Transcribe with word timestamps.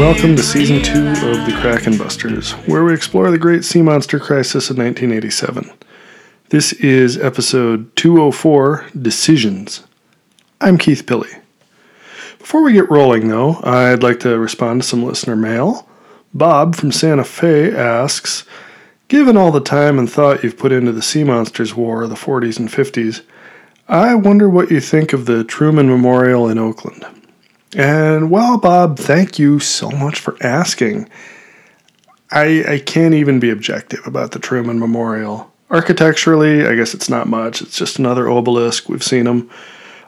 welcome 0.00 0.34
to 0.34 0.42
season 0.42 0.82
two 0.82 1.08
of 1.08 1.46
the 1.46 1.56
Kraken 1.60 1.98
Busters, 1.98 2.52
where 2.66 2.82
we 2.84 2.94
explore 2.94 3.30
the 3.30 3.38
great 3.38 3.62
sea 3.64 3.82
monster 3.82 4.18
crisis 4.18 4.70
of 4.70 4.78
1987. 4.78 5.70
This 6.48 6.72
is 6.72 7.18
episode 7.18 7.94
204 7.96 8.86
Decisions. 9.00 9.84
I'm 10.62 10.78
Keith 10.78 11.04
Pilley. 11.04 11.42
Before 12.38 12.62
we 12.62 12.72
get 12.72 12.90
rolling, 12.90 13.28
though, 13.28 13.60
I'd 13.62 14.02
like 14.02 14.20
to 14.20 14.38
respond 14.38 14.80
to 14.80 14.88
some 14.88 15.04
listener 15.04 15.36
mail. 15.36 15.86
Bob 16.32 16.76
from 16.76 16.92
Santa 16.92 17.24
Fe 17.24 17.74
asks 17.74 18.44
Given 19.08 19.36
all 19.36 19.50
the 19.50 19.60
time 19.60 19.98
and 19.98 20.08
thought 20.08 20.44
you've 20.44 20.56
put 20.56 20.70
into 20.70 20.92
the 20.92 21.02
Sea 21.02 21.24
Monsters 21.24 21.74
War 21.74 22.02
of 22.02 22.10
the 22.10 22.14
40s 22.14 22.60
and 22.60 22.68
50s, 22.68 23.22
I 23.88 24.14
wonder 24.14 24.48
what 24.48 24.70
you 24.70 24.80
think 24.80 25.12
of 25.12 25.26
the 25.26 25.42
Truman 25.42 25.88
Memorial 25.88 26.48
in 26.48 26.58
Oakland. 26.58 27.04
And 27.76 28.30
well, 28.30 28.56
Bob, 28.56 29.00
thank 29.00 29.36
you 29.36 29.58
so 29.58 29.90
much 29.90 30.20
for 30.20 30.36
asking. 30.40 31.08
I, 32.30 32.74
I 32.74 32.78
can't 32.78 33.14
even 33.14 33.40
be 33.40 33.50
objective 33.50 34.06
about 34.06 34.30
the 34.30 34.38
Truman 34.38 34.78
Memorial. 34.78 35.52
Architecturally, 35.70 36.64
I 36.64 36.76
guess 36.76 36.94
it's 36.94 37.10
not 37.10 37.26
much. 37.26 37.62
It's 37.62 37.76
just 37.76 37.98
another 37.98 38.30
obelisk. 38.30 38.88
We've 38.88 39.02
seen 39.02 39.24
them. 39.24 39.50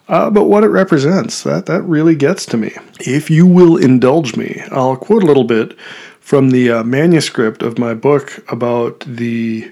Uh, 0.09 0.31
but 0.31 0.45
what 0.45 0.63
it 0.63 0.69
represents, 0.69 1.43
that, 1.43 1.67
that 1.67 1.83
really 1.83 2.15
gets 2.15 2.47
to 2.47 2.57
me. 2.57 2.73
If 3.01 3.31
you 3.31 3.49
will 3.49 3.77
indulge 3.77 4.37
me, 4.37 4.63
I'll 4.71 4.97
quote 4.97 5.25
a 5.25 5.27
little 5.27 5.45
bit 5.45 5.77
from 6.33 6.49
the 6.49 6.71
uh, 6.71 6.83
manuscript 6.83 7.63
of 7.63 7.79
my 7.79 7.93
book 7.93 8.43
about 8.51 9.01
the 9.01 9.71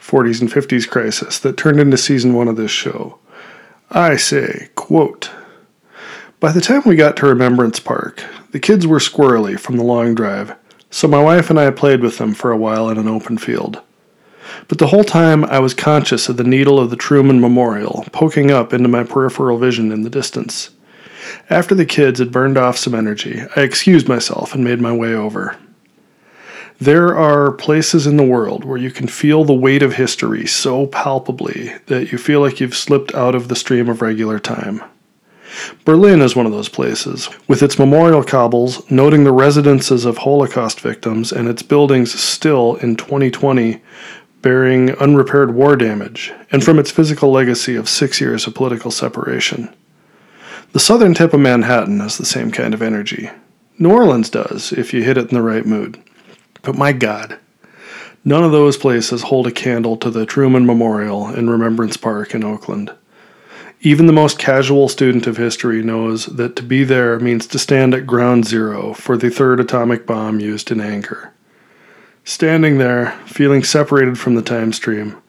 40s 0.00 0.40
and 0.40 0.50
50s 0.50 0.88
crisis 0.88 1.38
that 1.38 1.56
turned 1.56 1.78
into 1.78 1.96
season 1.96 2.34
one 2.34 2.48
of 2.48 2.56
this 2.56 2.72
show. 2.72 3.20
I 3.88 4.16
say, 4.16 4.70
quote, 4.74 5.30
by 6.40 6.50
the 6.50 6.60
time 6.60 6.82
we 6.84 6.96
got 6.96 7.16
to 7.18 7.26
Remembrance 7.26 7.78
Park, 7.78 8.24
the 8.50 8.58
kids 8.58 8.84
were 8.84 8.98
squirrely 8.98 9.56
from 9.56 9.76
the 9.76 9.84
long 9.84 10.12
drive, 10.16 10.56
so 10.90 11.06
my 11.06 11.22
wife 11.22 11.50
and 11.50 11.60
I 11.60 11.70
played 11.70 12.00
with 12.00 12.18
them 12.18 12.34
for 12.34 12.50
a 12.50 12.56
while 12.56 12.90
in 12.90 12.98
an 12.98 13.06
open 13.06 13.38
field. 13.38 13.80
But 14.66 14.78
the 14.78 14.88
whole 14.88 15.04
time 15.04 15.44
I 15.44 15.60
was 15.60 15.72
conscious 15.72 16.28
of 16.28 16.36
the 16.36 16.42
needle 16.42 16.80
of 16.80 16.90
the 16.90 16.96
Truman 16.96 17.40
Memorial 17.40 18.04
poking 18.10 18.50
up 18.50 18.72
into 18.72 18.88
my 18.88 19.04
peripheral 19.04 19.56
vision 19.56 19.92
in 19.92 20.02
the 20.02 20.10
distance. 20.10 20.70
After 21.48 21.76
the 21.76 21.86
kids 21.86 22.18
had 22.18 22.32
burned 22.32 22.58
off 22.58 22.76
some 22.76 22.96
energy, 22.96 23.40
I 23.54 23.60
excused 23.60 24.08
myself 24.08 24.52
and 24.52 24.64
made 24.64 24.80
my 24.80 24.90
way 24.90 25.14
over. 25.14 25.56
There 26.82 27.16
are 27.16 27.52
places 27.52 28.08
in 28.08 28.16
the 28.16 28.24
world 28.24 28.64
where 28.64 28.76
you 28.76 28.90
can 28.90 29.06
feel 29.06 29.44
the 29.44 29.54
weight 29.54 29.84
of 29.84 29.94
history 29.94 30.48
so 30.48 30.88
palpably 30.88 31.74
that 31.86 32.10
you 32.10 32.18
feel 32.18 32.40
like 32.40 32.58
you've 32.58 32.74
slipped 32.74 33.14
out 33.14 33.36
of 33.36 33.46
the 33.46 33.54
stream 33.54 33.88
of 33.88 34.02
regular 34.02 34.40
time. 34.40 34.82
Berlin 35.84 36.20
is 36.20 36.34
one 36.34 36.44
of 36.44 36.50
those 36.50 36.68
places, 36.68 37.30
with 37.46 37.62
its 37.62 37.78
memorial 37.78 38.24
cobbles 38.24 38.90
noting 38.90 39.22
the 39.22 39.30
residences 39.30 40.04
of 40.04 40.18
Holocaust 40.18 40.80
victims 40.80 41.30
and 41.30 41.46
its 41.46 41.62
buildings 41.62 42.20
still 42.20 42.74
in 42.74 42.96
2020 42.96 43.80
bearing 44.40 44.90
unrepaired 44.96 45.54
war 45.54 45.76
damage, 45.76 46.32
and 46.50 46.64
from 46.64 46.80
its 46.80 46.90
physical 46.90 47.30
legacy 47.30 47.76
of 47.76 47.88
six 47.88 48.20
years 48.20 48.48
of 48.48 48.56
political 48.56 48.90
separation. 48.90 49.72
The 50.72 50.80
southern 50.80 51.14
tip 51.14 51.32
of 51.32 51.38
Manhattan 51.38 52.00
has 52.00 52.18
the 52.18 52.24
same 52.24 52.50
kind 52.50 52.74
of 52.74 52.82
energy. 52.82 53.30
New 53.78 53.92
Orleans 53.92 54.28
does, 54.28 54.72
if 54.72 54.92
you 54.92 55.04
hit 55.04 55.16
it 55.16 55.28
in 55.30 55.36
the 55.36 55.42
right 55.42 55.64
mood. 55.64 56.02
But 56.62 56.78
my 56.78 56.92
God, 56.92 57.38
none 58.24 58.44
of 58.44 58.52
those 58.52 58.76
places 58.76 59.22
hold 59.22 59.46
a 59.46 59.52
candle 59.52 59.96
to 59.98 60.10
the 60.10 60.24
Truman 60.24 60.64
Memorial 60.64 61.28
in 61.34 61.50
Remembrance 61.50 61.96
Park 61.96 62.34
in 62.34 62.44
Oakland. 62.44 62.92
Even 63.80 64.06
the 64.06 64.12
most 64.12 64.38
casual 64.38 64.88
student 64.88 65.26
of 65.26 65.36
history 65.36 65.82
knows 65.82 66.26
that 66.26 66.54
to 66.54 66.62
be 66.62 66.84
there 66.84 67.18
means 67.18 67.48
to 67.48 67.58
stand 67.58 67.94
at 67.94 68.06
ground 68.06 68.46
zero 68.46 68.94
for 68.94 69.16
the 69.16 69.28
third 69.28 69.58
atomic 69.58 70.06
bomb 70.06 70.38
used 70.38 70.70
in 70.70 70.80
anger. 70.80 71.32
Standing 72.22 72.78
there, 72.78 73.18
feeling 73.26 73.64
separated 73.64 74.16
from 74.16 74.36
the 74.36 74.42
time 74.42 74.72
stream, 74.72 75.20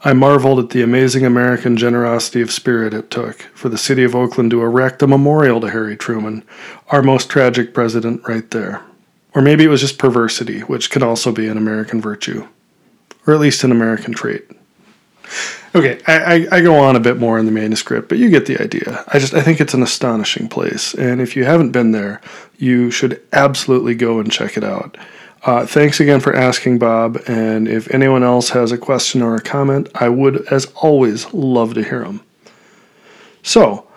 I 0.00 0.14
marveled 0.14 0.58
at 0.58 0.70
the 0.70 0.80
amazing 0.80 1.26
American 1.26 1.76
generosity 1.76 2.40
of 2.40 2.50
spirit 2.50 2.94
it 2.94 3.10
took 3.10 3.42
for 3.52 3.68
the 3.68 3.76
city 3.76 4.04
of 4.04 4.14
Oakland 4.14 4.52
to 4.52 4.62
erect 4.62 5.02
a 5.02 5.06
memorial 5.06 5.60
to 5.60 5.68
Harry 5.68 5.96
Truman, 5.96 6.44
our 6.88 7.02
most 7.02 7.28
tragic 7.28 7.74
president, 7.74 8.26
right 8.26 8.50
there. 8.52 8.80
Or 9.34 9.42
maybe 9.42 9.64
it 9.64 9.68
was 9.68 9.80
just 9.80 9.98
perversity, 9.98 10.60
which 10.60 10.90
can 10.90 11.02
also 11.02 11.32
be 11.32 11.48
an 11.48 11.58
American 11.58 12.00
virtue, 12.00 12.48
or 13.26 13.34
at 13.34 13.40
least 13.40 13.64
an 13.64 13.72
American 13.72 14.14
trait. 14.14 14.50
Okay, 15.74 16.00
I, 16.06 16.16
I, 16.16 16.46
I, 16.52 16.60
go 16.62 16.76
on 16.76 16.96
a 16.96 17.00
bit 17.00 17.18
more 17.18 17.38
in 17.38 17.44
the 17.44 17.52
manuscript, 17.52 18.08
but 18.08 18.16
you 18.16 18.30
get 18.30 18.46
the 18.46 18.60
idea. 18.60 19.04
I 19.08 19.18
just 19.18 19.34
I 19.34 19.42
think 19.42 19.60
it's 19.60 19.74
an 19.74 19.82
astonishing 19.82 20.48
place, 20.48 20.94
and 20.94 21.20
if 21.20 21.36
you 21.36 21.44
haven't 21.44 21.72
been 21.72 21.92
there, 21.92 22.22
you 22.56 22.90
should 22.90 23.20
absolutely 23.34 23.94
go 23.94 24.18
and 24.18 24.32
check 24.32 24.56
it 24.56 24.64
out. 24.64 24.96
Uh, 25.42 25.66
thanks 25.66 26.00
again 26.00 26.20
for 26.20 26.34
asking, 26.34 26.78
Bob. 26.78 27.18
And 27.26 27.68
if 27.68 27.92
anyone 27.92 28.22
else 28.22 28.50
has 28.50 28.72
a 28.72 28.78
question 28.78 29.22
or 29.22 29.36
a 29.36 29.40
comment, 29.40 29.88
I 29.94 30.08
would, 30.08 30.46
as 30.48 30.66
always, 30.76 31.32
love 31.32 31.74
to 31.74 31.84
hear 31.84 32.00
them. 32.00 32.22
So, 33.42 33.87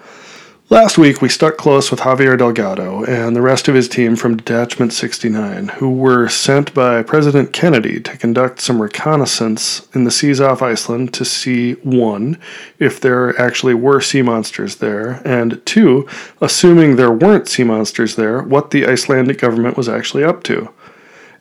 last 0.71 0.97
week 0.97 1.21
we 1.21 1.27
stuck 1.27 1.57
close 1.57 1.91
with 1.91 1.99
Javier 1.99 2.37
Delgado 2.37 3.03
and 3.03 3.35
the 3.35 3.41
rest 3.41 3.67
of 3.67 3.75
his 3.75 3.89
team 3.89 4.15
from 4.15 4.37
Detachment 4.37 4.93
69, 4.93 5.67
who 5.67 5.89
were 5.91 6.29
sent 6.29 6.73
by 6.73 7.03
President 7.03 7.51
Kennedy 7.51 7.99
to 7.99 8.17
conduct 8.17 8.61
some 8.61 8.81
reconnaissance 8.81 9.85
in 9.93 10.05
the 10.05 10.11
seas 10.11 10.39
off 10.39 10.61
Iceland 10.61 11.13
to 11.15 11.25
see 11.25 11.73
one, 11.83 12.39
if 12.79 13.01
there 13.01 13.37
actually 13.37 13.73
were 13.73 13.99
sea 13.99 14.21
monsters 14.21 14.77
there, 14.77 15.21
and 15.25 15.63
two, 15.65 16.07
assuming 16.39 16.95
there 16.95 17.11
weren't 17.11 17.49
sea 17.49 17.65
monsters 17.65 18.15
there, 18.15 18.41
what 18.41 18.71
the 18.71 18.87
Icelandic 18.87 19.39
government 19.39 19.75
was 19.75 19.89
actually 19.89 20.23
up 20.23 20.41
to. 20.43 20.69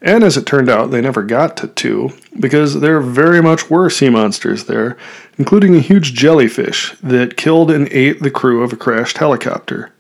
And 0.03 0.25
as 0.25 0.37
it 0.37 0.47
turned 0.47 0.71
out, 0.71 0.91
they 0.91 1.01
never 1.01 1.23
got 1.23 1.57
to 1.59 1.69
two, 1.69 2.13
because 2.39 2.81
there 2.81 3.01
very 3.01 3.43
much 3.43 3.69
were 3.69 3.91
sea 3.91 4.09
monsters 4.09 4.65
there, 4.65 4.97
including 5.37 5.77
a 5.77 5.81
huge 5.81 6.15
jellyfish 6.15 6.97
that 7.03 7.37
killed 7.37 7.71
and 7.71 7.87
ate 7.93 8.21
the 8.21 8.31
crew 8.31 8.63
of 8.63 8.73
a 8.73 8.77
crashed 8.77 9.19
helicopter. 9.19 9.93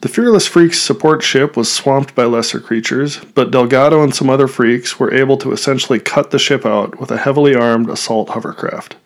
The 0.00 0.08
Fearless 0.08 0.46
Freaks 0.46 0.80
support 0.80 1.22
ship 1.22 1.56
was 1.56 1.70
swamped 1.70 2.14
by 2.14 2.24
lesser 2.24 2.58
creatures, 2.58 3.18
but 3.34 3.50
Delgado 3.50 4.02
and 4.02 4.14
some 4.14 4.30
other 4.30 4.48
freaks 4.48 4.98
were 4.98 5.12
able 5.12 5.36
to 5.36 5.52
essentially 5.52 6.00
cut 6.00 6.30
the 6.30 6.38
ship 6.38 6.64
out 6.64 6.98
with 6.98 7.10
a 7.10 7.18
heavily 7.18 7.54
armed 7.54 7.90
assault 7.90 8.30
hovercraft. 8.30 8.96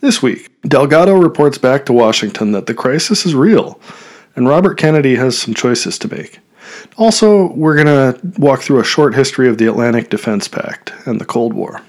This 0.00 0.22
week, 0.22 0.50
Delgado 0.62 1.14
reports 1.14 1.58
back 1.58 1.84
to 1.86 1.92
Washington 1.92 2.52
that 2.52 2.66
the 2.66 2.74
crisis 2.74 3.26
is 3.26 3.34
real, 3.34 3.80
and 4.36 4.48
Robert 4.48 4.78
Kennedy 4.78 5.16
has 5.16 5.36
some 5.36 5.54
choices 5.54 5.98
to 5.98 6.14
make. 6.14 6.38
Also, 6.96 7.52
we're 7.52 7.82
going 7.82 7.86
to 7.86 8.18
walk 8.38 8.62
through 8.62 8.80
a 8.80 8.84
short 8.84 9.14
history 9.14 9.48
of 9.48 9.58
the 9.58 9.66
Atlantic 9.66 10.10
Defense 10.10 10.48
Pact 10.48 10.92
and 11.06 11.20
the 11.20 11.24
Cold 11.24 11.52
War. 11.52 11.82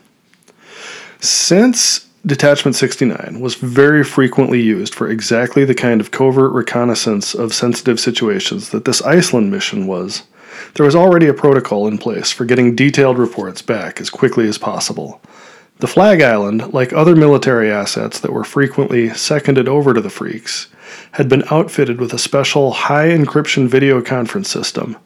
Since 1.19 2.07
Detachment 2.25 2.75
69 2.75 3.39
was 3.39 3.55
very 3.55 4.03
frequently 4.03 4.61
used 4.61 4.93
for 4.93 5.09
exactly 5.09 5.63
the 5.63 5.73
kind 5.73 6.01
of 6.01 6.11
covert 6.11 6.51
reconnaissance 6.51 7.33
of 7.33 7.53
sensitive 7.53 7.99
situations 7.99 8.69
that 8.71 8.83
this 8.85 9.01
Iceland 9.01 9.49
mission 9.49 9.87
was, 9.87 10.23
there 10.73 10.85
was 10.85 10.95
already 10.95 11.27
a 11.27 11.33
protocol 11.33 11.87
in 11.87 11.97
place 11.97 12.31
for 12.31 12.43
getting 12.43 12.75
detailed 12.75 13.17
reports 13.17 13.61
back 13.61 14.01
as 14.01 14.09
quickly 14.09 14.47
as 14.47 14.57
possible. 14.57 15.21
The 15.79 15.87
Flag 15.87 16.21
Island, 16.21 16.73
like 16.73 16.91
other 16.91 17.15
military 17.15 17.71
assets 17.71 18.19
that 18.19 18.33
were 18.33 18.43
frequently 18.43 19.13
seconded 19.13 19.67
over 19.67 19.93
to 19.93 20.01
the 20.01 20.09
Freaks, 20.09 20.67
had 21.13 21.29
been 21.29 21.43
outfitted 21.51 21.99
with 21.99 22.13
a 22.13 22.19
special 22.19 22.71
high 22.71 23.07
encryption 23.07 23.67
video 23.67 24.01
conference 24.01 24.49
system 24.49 24.97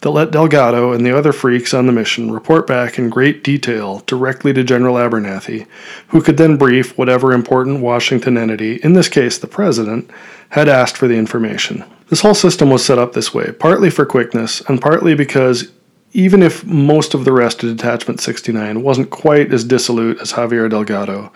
that 0.00 0.10
let 0.10 0.30
Delgado 0.30 0.92
and 0.92 1.04
the 1.04 1.16
other 1.16 1.32
freaks 1.32 1.72
on 1.72 1.86
the 1.86 1.92
mission 1.92 2.30
report 2.30 2.66
back 2.66 2.98
in 2.98 3.10
great 3.10 3.42
detail 3.42 4.02
directly 4.06 4.52
to 4.52 4.62
General 4.62 4.96
Abernathy, 4.96 5.66
who 6.08 6.20
could 6.20 6.36
then 6.36 6.56
brief 6.56 6.96
whatever 6.98 7.32
important 7.32 7.80
Washington 7.80 8.36
entity, 8.36 8.76
in 8.76 8.92
this 8.92 9.08
case 9.08 9.38
the 9.38 9.46
President, 9.46 10.10
had 10.50 10.68
asked 10.68 10.96
for 10.96 11.08
the 11.08 11.16
information. 11.16 11.84
This 12.08 12.20
whole 12.20 12.34
system 12.34 12.70
was 12.70 12.84
set 12.84 12.98
up 12.98 13.12
this 13.12 13.34
way, 13.34 13.52
partly 13.52 13.90
for 13.90 14.06
quickness, 14.06 14.60
and 14.68 14.80
partly 14.80 15.14
because 15.14 15.72
even 16.16 16.42
if 16.42 16.64
most 16.64 17.12
of 17.12 17.26
the 17.26 17.32
rest 17.32 17.62
of 17.62 17.76
Detachment 17.76 18.20
69 18.20 18.82
wasn't 18.82 19.10
quite 19.10 19.52
as 19.52 19.64
dissolute 19.64 20.18
as 20.18 20.32
Javier 20.32 20.70
Delgado, 20.70 21.30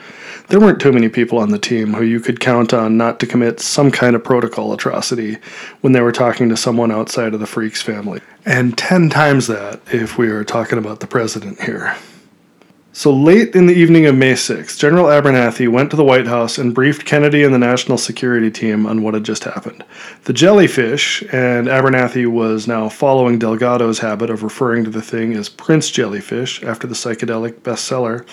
there 0.49 0.59
weren't 0.59 0.81
too 0.81 0.91
many 0.91 1.11
people 1.11 1.37
on 1.37 1.51
the 1.51 1.59
team 1.59 1.93
who 1.93 2.03
you 2.03 2.19
could 2.19 2.41
count 2.41 2.73
on 2.73 2.97
not 2.97 3.21
to 3.21 3.27
commit 3.27 3.61
some 3.61 3.91
kind 3.91 4.17
of 4.17 4.25
protocol 4.25 4.73
atrocity 4.73 5.37
when 5.83 5.93
they 5.93 6.01
were 6.01 6.11
talking 6.11 6.49
to 6.49 6.57
someone 6.57 6.91
outside 6.91 7.35
of 7.35 7.41
the 7.41 7.47
Freaks 7.47 7.83
family. 7.83 8.23
And 8.47 8.79
10 8.79 9.11
times 9.11 9.49
that 9.49 9.83
if 9.93 10.17
we 10.17 10.29
are 10.29 10.45
talking 10.45 10.79
about 10.79 11.01
the 11.01 11.07
president 11.07 11.61
here. 11.61 11.95
So 12.93 13.13
late 13.13 13.55
in 13.55 13.67
the 13.67 13.75
evening 13.75 14.07
of 14.07 14.17
May 14.17 14.33
6th, 14.33 14.77
General 14.77 15.07
Abernathy 15.07 15.69
went 15.69 15.91
to 15.91 15.97
the 15.97 16.03
White 16.03 16.27
House 16.27 16.59
and 16.59 16.75
briefed 16.75 17.07
Kennedy 17.07 17.45
and 17.45 17.55
the 17.55 17.59
National 17.59 17.97
Security 17.97 18.51
Team 18.51 18.85
on 18.85 19.03
what 19.03 19.15
had 19.15 19.23
just 19.23 19.45
happened. 19.45 19.85
The 20.25 20.33
jellyfish, 20.33 21.23
and 21.33 21.69
Abernathy 21.69 22.27
was 22.27 22.67
now 22.67 22.89
following 22.89 23.39
Delgado's 23.39 24.01
habit 24.01 24.29
of 24.29 24.43
referring 24.43 24.83
to 24.85 24.91
the 24.91 25.01
thing 25.01 25.35
as 25.35 25.49
Prince 25.49 25.89
Jellyfish 25.89 26.65
after 26.65 26.89
the 26.89 26.97
psychedelic 26.97 27.61
bestseller, 27.61 28.27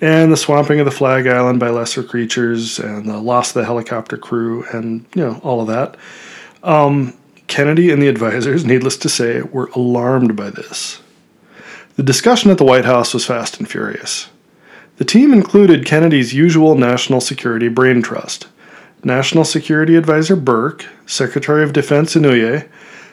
and 0.00 0.30
the 0.30 0.36
swamping 0.36 0.78
of 0.78 0.84
the 0.84 0.92
Flag 0.92 1.26
Island 1.26 1.58
by 1.58 1.70
lesser 1.70 2.04
creatures, 2.04 2.78
and 2.78 3.08
the 3.08 3.18
loss 3.18 3.50
of 3.50 3.54
the 3.54 3.64
helicopter 3.64 4.16
crew, 4.16 4.64
and, 4.72 5.04
you 5.16 5.22
know, 5.24 5.40
all 5.42 5.60
of 5.60 5.66
that. 5.66 5.96
Um, 6.62 7.12
Kennedy 7.48 7.90
and 7.90 8.00
the 8.00 8.08
advisors, 8.08 8.64
needless 8.66 8.98
to 8.98 9.08
say, 9.08 9.42
were 9.42 9.66
alarmed 9.74 10.36
by 10.36 10.50
this. 10.50 11.02
The 11.96 12.02
discussion 12.02 12.50
at 12.50 12.58
the 12.58 12.64
White 12.64 12.84
House 12.84 13.14
was 13.14 13.24
fast 13.24 13.58
and 13.58 13.66
furious. 13.66 14.28
The 14.98 15.04
team 15.06 15.32
included 15.32 15.86
Kennedy's 15.86 16.34
usual 16.34 16.74
national 16.74 17.22
security 17.22 17.68
brain 17.68 18.02
trust 18.02 18.48
National 19.02 19.44
Security 19.44 19.96
Advisor 19.96 20.36
Burke, 20.36 20.84
Secretary 21.06 21.62
of 21.62 21.72
Defense 21.72 22.14
Inouye, 22.14 22.68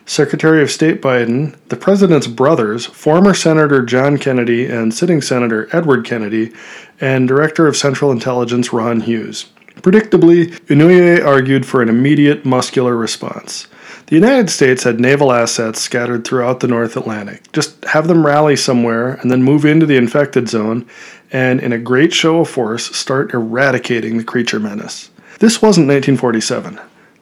Secretary 0.06 0.62
of 0.62 0.70
State 0.70 1.02
Biden, 1.02 1.56
the 1.70 1.78
President's 1.78 2.28
brothers, 2.28 2.86
former 2.86 3.34
Senator 3.34 3.86
John 3.86 4.18
Kennedy 4.18 4.66
and 4.66 4.94
sitting 4.94 5.22
Senator 5.22 5.70
Edward 5.72 6.04
Kennedy, 6.04 6.52
and 7.00 7.26
Director 7.26 7.68
of 7.68 7.78
Central 7.78 8.12
Intelligence 8.12 8.74
Ron 8.74 9.00
Hughes. 9.00 9.46
Predictably, 9.76 10.60
Inouye 10.68 11.26
argued 11.26 11.66
for 11.66 11.82
an 11.82 11.88
immediate 11.88 12.44
muscular 12.44 12.98
response. 12.98 13.68
The 14.14 14.20
United 14.20 14.52
States 14.52 14.84
had 14.84 15.00
naval 15.00 15.32
assets 15.32 15.82
scattered 15.82 16.24
throughout 16.24 16.60
the 16.60 16.68
North 16.68 16.96
Atlantic. 16.96 17.52
Just 17.52 17.84
have 17.86 18.08
them 18.08 18.24
rally 18.24 18.56
somewhere 18.56 19.16
and 19.16 19.32
then 19.32 19.42
move 19.42 19.66
into 19.66 19.88
the 19.88 19.98
infected 19.98 20.48
zone 20.48 20.86
and, 21.32 21.60
in 21.60 21.74
a 21.74 21.80
great 21.80 22.14
show 22.14 22.42
of 22.42 22.48
force, 22.48 22.96
start 22.96 23.34
eradicating 23.34 24.20
the 24.20 24.24
creature 24.24 24.60
menace. 24.60 25.10
This 25.40 25.64
wasn't 25.64 25.88
1947. 25.88 26.80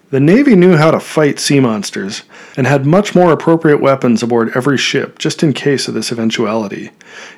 The 0.10 0.20
Navy 0.20 0.54
knew 0.54 0.76
how 0.76 0.92
to 0.92 1.00
fight 1.00 1.40
sea 1.40 1.62
monsters 1.62 2.24
and 2.58 2.68
had 2.68 2.86
much 2.86 3.16
more 3.16 3.32
appropriate 3.32 3.80
weapons 3.80 4.22
aboard 4.22 4.52
every 4.54 4.78
ship 4.78 5.18
just 5.18 5.44
in 5.44 5.54
case 5.54 5.88
of 5.88 5.94
this 5.94 6.12
eventuality. 6.12 6.92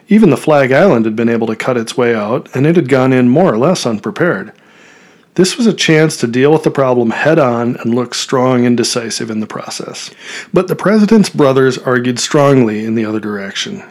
Even 0.08 0.32
the 0.32 0.36
Flag 0.36 0.72
Island 0.72 1.06
had 1.06 1.16
been 1.16 1.30
able 1.30 1.46
to 1.46 1.56
cut 1.56 1.78
its 1.78 1.96
way 1.96 2.16
out, 2.16 2.50
and 2.56 2.66
it 2.66 2.76
had 2.76 2.90
gone 2.90 3.14
in 3.14 3.30
more 3.30 3.54
or 3.54 3.60
less 3.60 3.86
unprepared. 3.86 4.52
This 5.36 5.58
was 5.58 5.66
a 5.66 5.74
chance 5.74 6.18
to 6.18 6.28
deal 6.28 6.52
with 6.52 6.64
the 6.64 6.70
problem 6.70 7.10
head 7.10 7.40
on 7.40 7.76
and 7.78 7.96
look 7.96 8.14
strong 8.14 8.66
and 8.66 8.78
decisive 8.78 9.32
in 9.32 9.40
the 9.40 9.48
process. 9.48 10.12
But 10.54 10.68
the 10.68 10.76
president's 10.76 11.30
brothers 11.30 11.78
argued 11.80 12.20
strongly 12.20 12.86
in 12.86 12.94
the 12.94 13.06
other 13.06 13.20
direction. 13.20 13.84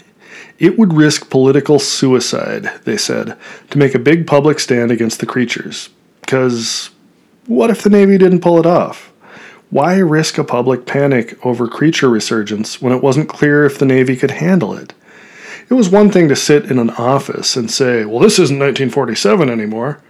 It 0.61 0.79
would 0.79 0.93
risk 0.93 1.31
political 1.31 1.81
suicide, 1.81 2.71
they 2.85 2.97
said, 2.97 3.37
to 3.71 3.79
make 3.79 3.97
a 3.97 3.99
big 3.99 4.25
public 4.25 4.61
stand 4.61 4.93
against 4.93 5.19
the 5.19 5.27
creatures. 5.27 5.91
Because 6.21 6.91
what 7.47 7.71
if 7.71 7.83
the 7.83 7.91
Navy 7.91 8.19
didn't 8.19 8.43
pull 8.43 8.61
it 8.61 8.67
off? 8.67 9.13
Why 9.71 9.97
risk 9.97 10.39
a 10.39 10.45
public 10.45 10.87
panic 10.87 11.45
over 11.45 11.67
creature 11.67 12.09
resurgence 12.09 12.81
when 12.81 12.93
it 12.93 13.03
wasn't 13.03 13.29
clear 13.29 13.65
if 13.65 13.79
the 13.79 13.87
Navy 13.87 14.15
could 14.17 14.31
handle 14.31 14.75
it? 14.75 14.95
It 15.69 15.75
was 15.75 15.89
one 15.89 16.11
thing 16.11 16.29
to 16.29 16.37
sit 16.37 16.71
in 16.71 16.79
an 16.79 16.91
office 16.91 17.57
and 17.57 17.69
say, 17.69 18.05
well, 18.05 18.21
this 18.21 18.39
isn't 18.39 18.59
1947 18.59 19.51
anymore. 19.51 20.01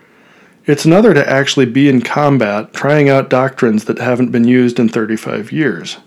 It's 0.64 0.84
another 0.84 1.12
to 1.12 1.28
actually 1.28 1.66
be 1.66 1.88
in 1.88 2.02
combat, 2.02 2.72
trying 2.72 3.08
out 3.08 3.28
doctrines 3.28 3.86
that 3.86 3.98
haven't 3.98 4.30
been 4.30 4.44
used 4.44 4.78
in 4.78 4.88
35 4.88 5.50
years. 5.50 5.98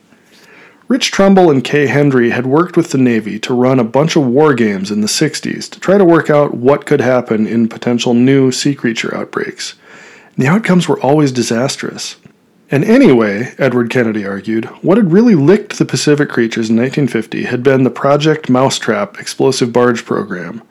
Rich 0.88 1.12
Trumbull 1.12 1.52
and 1.52 1.62
Kay 1.62 1.88
Hendry 1.88 2.30
had 2.30 2.46
worked 2.46 2.78
with 2.78 2.92
the 2.92 2.98
Navy 2.98 3.38
to 3.40 3.54
run 3.54 3.80
a 3.80 3.84
bunch 3.84 4.16
of 4.16 4.26
war 4.26 4.54
games 4.54 4.92
in 4.92 5.02
the 5.02 5.08
60s 5.08 5.70
to 5.72 5.80
try 5.80 5.98
to 5.98 6.06
work 6.06 6.30
out 6.30 6.54
what 6.54 6.86
could 6.86 7.02
happen 7.02 7.46
in 7.46 7.68
potential 7.68 8.14
new 8.14 8.50
sea 8.50 8.76
creature 8.76 9.14
outbreaks. 9.14 9.76
The 10.38 10.48
outcomes 10.48 10.88
were 10.88 11.02
always 11.02 11.34
disastrous. 11.34 12.16
And 12.72 12.86
anyway, 12.86 13.54
Edward 13.58 13.90
Kennedy 13.90 14.26
argued, 14.26 14.66
what 14.84 14.98
had 14.98 15.12
really 15.12 15.36
licked 15.36 15.78
the 15.80 15.86
Pacific 15.86 16.30
creatures 16.30 16.70
in 16.70 16.78
1950 16.78 17.44
had 17.44 17.62
been 17.62 17.84
the 17.84 17.90
Project 17.90 18.50
Mousetrap 18.50 19.20
explosive 19.20 19.74
barge 19.74 20.06
program 20.06 20.62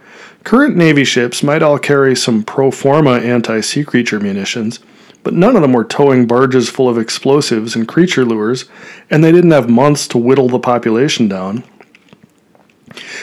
Current 0.44 0.76
Navy 0.76 1.04
ships 1.04 1.42
might 1.42 1.62
all 1.62 1.78
carry 1.78 2.14
some 2.14 2.42
pro 2.42 2.70
forma 2.70 3.12
anti 3.12 3.62
sea 3.62 3.82
creature 3.82 4.20
munitions, 4.20 4.78
but 5.22 5.32
none 5.32 5.56
of 5.56 5.62
them 5.62 5.72
were 5.72 5.84
towing 5.84 6.26
barges 6.26 6.68
full 6.68 6.86
of 6.86 6.98
explosives 6.98 7.74
and 7.74 7.88
creature 7.88 8.26
lures, 8.26 8.66
and 9.08 9.24
they 9.24 9.32
didn't 9.32 9.52
have 9.52 9.70
months 9.70 10.06
to 10.08 10.18
whittle 10.18 10.50
the 10.50 10.58
population 10.58 11.28
down. 11.28 11.64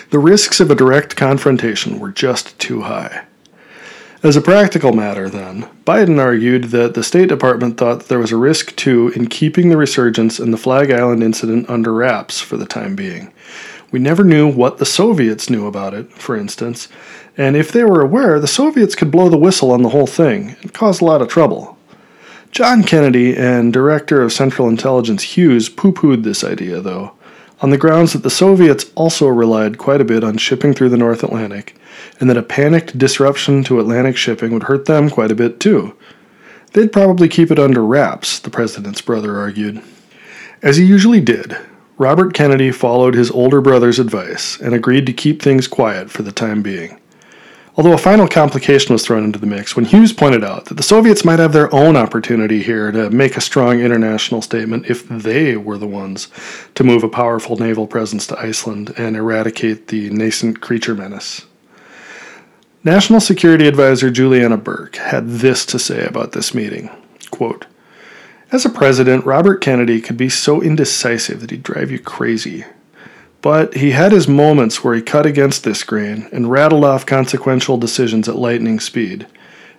The 0.10 0.18
risks 0.18 0.60
of 0.60 0.72
a 0.72 0.76
direct 0.76 1.16
confrontation 1.16 2.00
were 2.00 2.12
just 2.12 2.58
too 2.58 2.82
high. 2.82 3.26
As 4.24 4.36
a 4.36 4.42
practical 4.42 4.92
matter, 4.92 5.30
then, 5.30 5.68
Biden 5.86 6.20
argued 6.20 6.66
that 6.66 6.96
the 6.96 7.04
State 7.04 7.30
Department 7.30 7.78
thought 7.78 8.08
there 8.08 8.20
was 8.20 8.32
a 8.32 8.38
risk 8.38 8.76
too 8.76 9.12
in 9.16 9.28
keeping 9.28 9.70
the 9.70 9.78
resurgence 9.78 10.40
and 10.40 10.52
the 10.52 10.58
Flag 10.58 10.92
Island 10.92 11.24
incident 11.24 11.70
under 11.70 11.94
wraps 11.94 12.40
for 12.40 12.58
the 12.58 12.66
time 12.66 12.96
being. 12.96 13.32
We 13.92 14.00
never 14.00 14.24
knew 14.24 14.50
what 14.50 14.78
the 14.78 14.86
Soviets 14.86 15.50
knew 15.50 15.68
about 15.68 15.94
it, 15.94 16.12
for 16.14 16.38
instance, 16.38 16.88
and 17.38 17.56
if 17.56 17.72
they 17.72 17.84
were 17.84 18.02
aware, 18.02 18.40
the 18.40 18.48
Soviets 18.48 18.96
could 18.96 19.12
blow 19.12 19.28
the 19.30 19.38
whistle 19.38 19.72
on 19.72 19.84
the 19.84 19.90
whole 19.90 20.08
thing 20.08 20.56
and 20.62 20.74
cause 20.74 21.02
a 21.02 21.06
lot 21.06 21.22
of 21.22 21.28
trouble. 21.28 21.78
John 22.52 22.84
Kennedy 22.84 23.36
and 23.36 23.72
Director 23.72 24.22
of 24.22 24.34
Central 24.34 24.68
Intelligence 24.68 25.24
Hughes 25.24 25.70
poo 25.70 25.94
pooed 25.94 26.24
this 26.24 26.44
idea, 26.44 26.82
though, 26.82 27.14
on 27.62 27.70
the 27.70 27.78
grounds 27.78 28.14
that 28.14 28.24
the 28.24 28.30
Soviets 28.30 28.92
also 28.96 29.28
relied 29.28 29.78
quite 29.78 30.02
a 30.02 30.06
bit 30.06 30.24
on 30.24 30.38
shipping 30.38 30.74
through 30.74 30.90
the 30.90 30.98
North 30.98 31.24
Atlantic, 31.24 31.76
and 32.20 32.30
that 32.30 32.38
a 32.38 32.44
panicked 32.44 32.98
disruption 32.98 33.64
to 33.64 33.80
Atlantic 33.80 34.18
shipping 34.18 34.52
would 34.52 34.64
hurt 34.64 34.86
them 34.86 35.10
quite 35.10 35.32
a 35.32 35.36
bit 35.36 35.60
too. 35.60 35.96
They'd 36.74 36.94
probably 36.94 37.28
keep 37.28 37.52
it 37.52 37.60
under 37.60 37.84
wraps, 37.84 38.40
the 38.40 38.50
president's 38.50 39.02
brother 39.02 39.38
argued. 39.38 39.82
As 40.62 40.78
he 40.78 40.86
usually 40.86 41.20
did, 41.20 41.58
Robert 42.02 42.34
Kennedy 42.34 42.72
followed 42.72 43.14
his 43.14 43.30
older 43.30 43.62
brother's 43.62 44.00
advice 44.00 44.60
and 44.60 44.74
agreed 44.74 45.06
to 45.06 45.14
keep 45.14 45.40
things 45.40 45.68
quiet 45.68 46.10
for 46.10 46.24
the 46.24 46.32
time 46.32 46.64
being. 46.64 47.00
Although 47.78 47.94
a 47.94 48.00
final 48.00 48.28
complication 48.28 48.92
was 48.92 49.06
thrown 49.06 49.24
into 49.24 49.38
the 49.38 49.46
mix 49.46 49.76
when 49.76 49.86
Hughes 49.86 50.12
pointed 50.12 50.44
out 50.44 50.66
that 50.66 50.78
the 50.78 50.82
Soviets 50.84 51.24
might 51.24 51.38
have 51.38 51.54
their 51.54 51.72
own 51.72 51.96
opportunity 51.96 52.64
here 52.64 52.92
to 52.92 53.12
make 53.12 53.38
a 53.38 53.42
strong 53.42 53.82
international 53.82 54.42
statement 54.42 54.90
if 54.90 55.08
they 55.10 55.56
were 55.56 55.78
the 55.78 55.86
ones 55.86 56.30
to 56.74 56.84
move 56.84 57.04
a 57.04 57.08
powerful 57.08 57.56
naval 57.56 57.86
presence 57.86 58.26
to 58.26 58.40
Iceland 58.40 58.92
and 58.98 59.16
eradicate 59.16 59.90
the 59.90 60.10
nascent 60.10 60.60
creature 60.60 60.96
menace. 60.96 61.46
National 62.84 63.20
Security 63.20 63.68
Advisor 63.68 64.10
Juliana 64.10 64.58
Burke 64.58 64.96
had 64.96 65.30
this 65.30 65.68
to 65.68 65.78
say 65.78 66.04
about 66.04 66.32
this 66.32 66.56
meeting 66.56 66.90
quote, 67.30 67.68
as 68.52 68.66
a 68.66 68.70
president, 68.70 69.26
Robert 69.26 69.62
Kennedy 69.62 70.02
could 70.02 70.18
be 70.18 70.30
so 70.30 70.62
indecisive 70.62 71.40
that 71.40 71.52
he'd 71.52 71.64
drive 71.64 71.90
you 71.90 72.00
crazy. 72.00 72.66
But 73.42 73.76
he 73.76 73.92
had 73.92 74.12
his 74.12 74.28
moments 74.28 74.84
where 74.84 74.94
he 74.94 75.02
cut 75.02 75.26
against 75.26 75.64
this 75.64 75.84
grain 75.84 76.30
and 76.32 76.52
rattled 76.52 76.86
off 76.86 77.06
consequential 77.06 77.78
decisions 77.78 78.30
at 78.30 78.36
lightning 78.36 78.80
speed. 78.80 79.26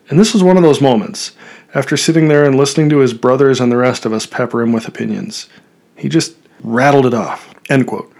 And 0.08 0.18
this 0.18 0.32
was 0.32 0.42
one 0.42 0.56
of 0.56 0.62
those 0.62 0.80
moments, 0.80 1.32
after 1.74 1.96
sitting 1.96 2.28
there 2.28 2.44
and 2.44 2.56
listening 2.56 2.88
to 2.90 2.98
his 2.98 3.14
brothers 3.14 3.60
and 3.60 3.70
the 3.70 3.76
rest 3.76 4.04
of 4.04 4.12
us 4.12 4.26
pepper 4.26 4.62
him 4.62 4.72
with 4.72 4.88
opinions. 4.88 5.48
He 5.96 6.08
just 6.08 6.34
rattled 6.62 7.06
it 7.06 7.14
off. 7.14 7.54
End 7.70 7.86
quote. 7.86 8.12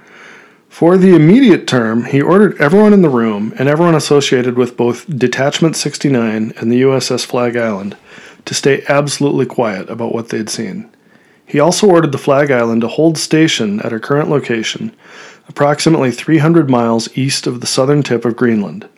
For 0.69 0.97
the 0.97 1.15
immediate 1.15 1.67
term, 1.67 2.05
he 2.05 2.23
ordered 2.23 2.61
everyone 2.61 2.93
in 2.93 3.03
the 3.03 3.11
room 3.11 3.53
and 3.59 3.69
everyone 3.69 3.95
associated 3.95 4.57
with 4.57 4.77
both 4.77 5.07
Detachment 5.19 5.77
69 5.77 6.55
and 6.57 6.73
the 6.73 6.83
USS 6.83 7.27
Flag 7.27 7.57
Island 7.57 7.97
to 8.45 8.55
stay 8.55 8.85
absolutely 8.89 9.47
quiet 9.47 9.89
about 9.89 10.15
what 10.15 10.29
they'd 10.29 10.51
seen. 10.51 10.91
He 11.47 11.61
also 11.61 11.87
ordered 11.87 12.13
the 12.13 12.19
Flag 12.19 12.51
Island 12.51 12.81
to 12.81 12.89
hold 12.89 13.19
station 13.19 13.81
at 13.81 13.93
her 13.93 14.01
current 14.01 14.31
location, 14.31 14.95
approximately 15.49 16.11
300 16.11 16.71
miles 16.71 17.15
east 17.17 17.47
of 17.47 17.61
the 17.61 17.67
southern 17.67 18.03
tip 18.03 18.25
of 18.25 18.37
Greenland. 18.37 18.89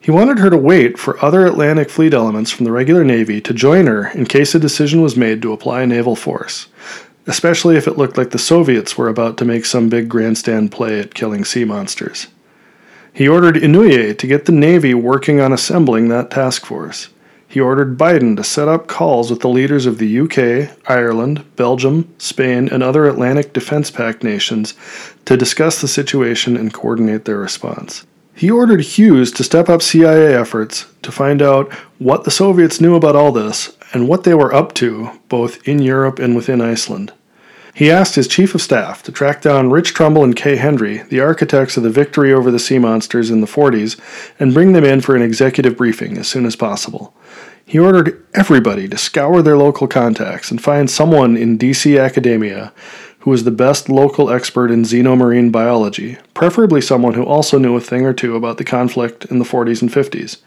He 0.00 0.12
wanted 0.12 0.38
her 0.38 0.50
to 0.50 0.56
wait 0.56 0.98
for 0.98 1.22
other 1.24 1.44
Atlantic 1.44 1.90
Fleet 1.90 2.14
elements 2.14 2.52
from 2.52 2.64
the 2.64 2.70
regular 2.70 3.02
Navy 3.02 3.40
to 3.40 3.52
join 3.52 3.88
her 3.88 4.06
in 4.08 4.26
case 4.26 4.54
a 4.54 4.60
decision 4.60 5.02
was 5.02 5.16
made 5.16 5.42
to 5.42 5.52
apply 5.52 5.84
naval 5.84 6.14
force, 6.14 6.68
especially 7.26 7.76
if 7.76 7.88
it 7.88 7.98
looked 7.98 8.16
like 8.16 8.30
the 8.30 8.38
Soviets 8.38 8.96
were 8.96 9.08
about 9.08 9.36
to 9.38 9.44
make 9.44 9.64
some 9.64 9.88
big 9.88 10.08
grandstand 10.08 10.70
play 10.70 11.00
at 11.00 11.14
killing 11.14 11.44
sea 11.44 11.64
monsters. 11.64 12.28
He 13.12 13.26
ordered 13.26 13.56
Inouye 13.56 14.16
to 14.16 14.26
get 14.28 14.44
the 14.44 14.52
Navy 14.52 14.94
working 14.94 15.40
on 15.40 15.52
assembling 15.52 16.08
that 16.08 16.30
task 16.30 16.64
force 16.64 17.08
he 17.56 17.60
ordered 17.62 17.96
Biden 17.96 18.36
to 18.36 18.44
set 18.44 18.68
up 18.68 18.86
calls 18.86 19.30
with 19.30 19.40
the 19.40 19.48
leaders 19.48 19.86
of 19.86 19.96
the 19.96 20.20
UK, 20.20 20.76
Ireland, 20.90 21.42
Belgium, 21.56 22.14
Spain, 22.18 22.68
and 22.68 22.82
other 22.82 23.06
Atlantic 23.06 23.54
Defense 23.54 23.90
Pact 23.90 24.22
nations 24.22 24.74
to 25.24 25.38
discuss 25.38 25.80
the 25.80 25.88
situation 25.88 26.54
and 26.54 26.70
coordinate 26.70 27.24
their 27.24 27.38
response. 27.38 28.04
He 28.34 28.50
ordered 28.50 28.82
Hughes 28.82 29.32
to 29.32 29.42
step 29.42 29.70
up 29.70 29.80
CIA 29.80 30.34
efforts 30.34 30.84
to 31.00 31.10
find 31.10 31.40
out 31.40 31.72
what 31.98 32.24
the 32.24 32.30
Soviets 32.30 32.78
knew 32.78 32.94
about 32.94 33.16
all 33.16 33.32
this 33.32 33.74
and 33.94 34.06
what 34.06 34.24
they 34.24 34.34
were 34.34 34.52
up 34.52 34.74
to, 34.74 35.12
both 35.30 35.66
in 35.66 35.78
Europe 35.78 36.18
and 36.18 36.36
within 36.36 36.60
Iceland. 36.60 37.14
He 37.76 37.90
asked 37.90 38.14
his 38.14 38.26
chief 38.26 38.54
of 38.54 38.62
staff 38.62 39.02
to 39.02 39.12
track 39.12 39.42
down 39.42 39.68
Rich 39.68 39.92
Trumbull 39.92 40.24
and 40.24 40.34
Kay 40.34 40.56
Hendry, 40.56 41.02
the 41.10 41.20
architects 41.20 41.76
of 41.76 41.82
the 41.82 41.90
victory 41.90 42.32
over 42.32 42.50
the 42.50 42.58
sea 42.58 42.78
monsters 42.78 43.30
in 43.30 43.42
the 43.42 43.46
40s, 43.46 44.00
and 44.40 44.54
bring 44.54 44.72
them 44.72 44.82
in 44.82 45.02
for 45.02 45.14
an 45.14 45.20
executive 45.20 45.76
briefing 45.76 46.16
as 46.16 46.26
soon 46.26 46.46
as 46.46 46.56
possible. 46.56 47.14
He 47.66 47.78
ordered 47.78 48.24
everybody 48.32 48.88
to 48.88 48.96
scour 48.96 49.42
their 49.42 49.58
local 49.58 49.86
contacts 49.88 50.50
and 50.50 50.58
find 50.58 50.90
someone 50.90 51.36
in 51.36 51.58
DC 51.58 52.02
academia 52.02 52.72
who 53.18 53.30
was 53.30 53.44
the 53.44 53.50
best 53.50 53.90
local 53.90 54.30
expert 54.30 54.70
in 54.70 54.84
xenomarine 54.84 55.52
biology, 55.52 56.16
preferably 56.32 56.80
someone 56.80 57.12
who 57.12 57.26
also 57.26 57.58
knew 57.58 57.76
a 57.76 57.80
thing 57.82 58.06
or 58.06 58.14
two 58.14 58.36
about 58.36 58.56
the 58.56 58.64
conflict 58.64 59.26
in 59.26 59.38
the 59.38 59.44
40s 59.44 59.82
and 59.82 59.90
50s. 59.90 60.38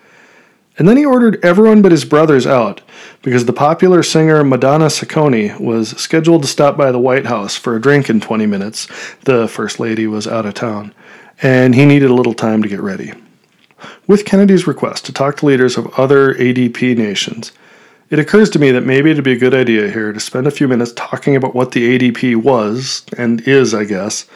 And 0.79 0.87
then 0.87 0.95
he 0.95 1.05
ordered 1.05 1.43
everyone 1.43 1.81
but 1.81 1.91
his 1.91 2.05
brothers 2.05 2.47
out 2.47 2.79
because 3.21 3.45
the 3.45 3.53
popular 3.53 4.01
singer 4.01 4.45
Madonna 4.45 4.85
Ciccone 4.85 5.59
was 5.59 5.89
scheduled 5.89 6.41
to 6.43 6.47
stop 6.47 6.77
by 6.77 6.89
the 6.93 6.97
White 6.97 7.25
House 7.25 7.57
for 7.57 7.75
a 7.75 7.81
drink 7.81 8.09
in 8.09 8.21
20 8.21 8.45
minutes. 8.45 8.87
The 9.25 9.49
First 9.49 9.81
Lady 9.81 10.07
was 10.07 10.25
out 10.25 10.45
of 10.45 10.53
town, 10.53 10.93
and 11.41 11.75
he 11.75 11.85
needed 11.85 12.09
a 12.09 12.13
little 12.13 12.33
time 12.33 12.63
to 12.63 12.69
get 12.69 12.79
ready. 12.79 13.11
With 14.07 14.25
Kennedy's 14.25 14.67
request 14.67 15.05
to 15.05 15.13
talk 15.13 15.37
to 15.37 15.45
leaders 15.45 15.77
of 15.77 15.93
other 15.99 16.33
ADP 16.33 16.97
nations, 16.97 17.51
it 18.09 18.17
occurs 18.17 18.49
to 18.51 18.59
me 18.59 18.71
that 18.71 18.85
maybe 18.85 19.11
it'd 19.11 19.23
be 19.23 19.33
a 19.33 19.37
good 19.37 19.53
idea 19.53 19.91
here 19.91 20.13
to 20.13 20.19
spend 20.19 20.47
a 20.47 20.51
few 20.51 20.67
minutes 20.69 20.93
talking 20.95 21.35
about 21.35 21.53
what 21.53 21.73
the 21.73 21.99
ADP 21.99 22.37
was, 22.37 23.03
and 23.17 23.45
is, 23.45 23.73
I 23.73 23.83
guess, 23.83 24.27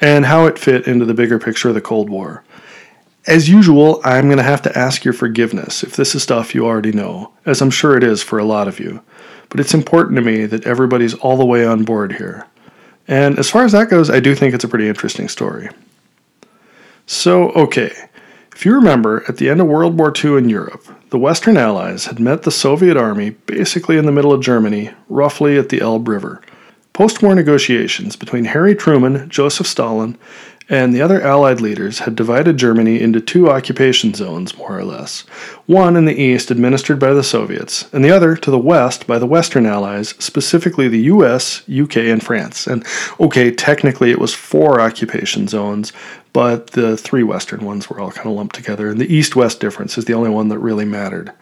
and 0.00 0.26
how 0.26 0.46
it 0.46 0.58
fit 0.58 0.88
into 0.88 1.04
the 1.04 1.14
bigger 1.14 1.38
picture 1.38 1.68
of 1.68 1.74
the 1.74 1.80
Cold 1.80 2.10
War. 2.10 2.42
As 3.26 3.48
usual, 3.48 4.00
I'm 4.04 4.26
going 4.26 4.36
to 4.36 4.42
have 4.42 4.62
to 4.62 4.78
ask 4.78 5.04
your 5.04 5.14
forgiveness 5.14 5.82
if 5.82 5.96
this 5.96 6.14
is 6.14 6.22
stuff 6.22 6.54
you 6.54 6.66
already 6.66 6.92
know, 6.92 7.32
as 7.46 7.62
I'm 7.62 7.70
sure 7.70 7.96
it 7.96 8.04
is 8.04 8.22
for 8.22 8.38
a 8.38 8.44
lot 8.44 8.68
of 8.68 8.78
you. 8.78 9.02
But 9.48 9.60
it's 9.60 9.72
important 9.72 10.16
to 10.16 10.22
me 10.22 10.44
that 10.44 10.66
everybody's 10.66 11.14
all 11.14 11.38
the 11.38 11.44
way 11.44 11.64
on 11.64 11.84
board 11.84 12.14
here. 12.14 12.46
And 13.08 13.38
as 13.38 13.48
far 13.48 13.64
as 13.64 13.72
that 13.72 13.88
goes, 13.88 14.10
I 14.10 14.20
do 14.20 14.34
think 14.34 14.54
it's 14.54 14.64
a 14.64 14.68
pretty 14.68 14.88
interesting 14.88 15.28
story. 15.28 15.70
So, 17.06 17.50
okay, 17.50 17.92
if 18.54 18.66
you 18.66 18.74
remember, 18.74 19.24
at 19.26 19.38
the 19.38 19.48
end 19.48 19.60
of 19.60 19.68
World 19.68 19.98
War 19.98 20.12
II 20.22 20.36
in 20.36 20.48
Europe, 20.48 20.86
the 21.10 21.18
Western 21.18 21.56
Allies 21.56 22.06
had 22.06 22.20
met 22.20 22.42
the 22.42 22.50
Soviet 22.50 22.96
army 22.96 23.30
basically 23.30 23.96
in 23.96 24.04
the 24.04 24.12
middle 24.12 24.32
of 24.32 24.42
Germany, 24.42 24.90
roughly 25.08 25.56
at 25.56 25.70
the 25.70 25.80
Elbe 25.80 26.08
River. 26.08 26.42
Post 26.92 27.22
war 27.22 27.34
negotiations 27.34 28.16
between 28.16 28.44
Harry 28.44 28.74
Truman, 28.74 29.28
Joseph 29.28 29.66
Stalin, 29.66 30.16
and 30.68 30.94
the 30.94 31.02
other 31.02 31.20
Allied 31.20 31.60
leaders 31.60 32.00
had 32.00 32.16
divided 32.16 32.56
Germany 32.56 33.00
into 33.00 33.20
two 33.20 33.50
occupation 33.50 34.14
zones, 34.14 34.56
more 34.56 34.78
or 34.78 34.84
less. 34.84 35.20
One 35.66 35.96
in 35.96 36.06
the 36.06 36.18
east, 36.18 36.50
administered 36.50 36.98
by 36.98 37.12
the 37.12 37.22
Soviets, 37.22 37.88
and 37.92 38.02
the 38.02 38.10
other 38.10 38.34
to 38.36 38.50
the 38.50 38.58
west 38.58 39.06
by 39.06 39.18
the 39.18 39.26
Western 39.26 39.66
Allies, 39.66 40.10
specifically 40.18 40.88
the 40.88 41.02
US, 41.02 41.62
UK, 41.68 41.98
and 41.98 42.22
France. 42.22 42.66
And 42.66 42.84
okay, 43.20 43.50
technically 43.50 44.10
it 44.10 44.18
was 44.18 44.32
four 44.32 44.80
occupation 44.80 45.48
zones, 45.48 45.92
but 46.32 46.68
the 46.68 46.96
three 46.96 47.22
Western 47.22 47.64
ones 47.64 47.90
were 47.90 48.00
all 48.00 48.10
kind 48.10 48.26
of 48.26 48.32
lumped 48.32 48.54
together, 48.54 48.88
and 48.88 49.00
the 49.00 49.14
east 49.14 49.36
west 49.36 49.60
difference 49.60 49.98
is 49.98 50.06
the 50.06 50.14
only 50.14 50.30
one 50.30 50.48
that 50.48 50.58
really 50.58 50.86
mattered. 50.86 51.32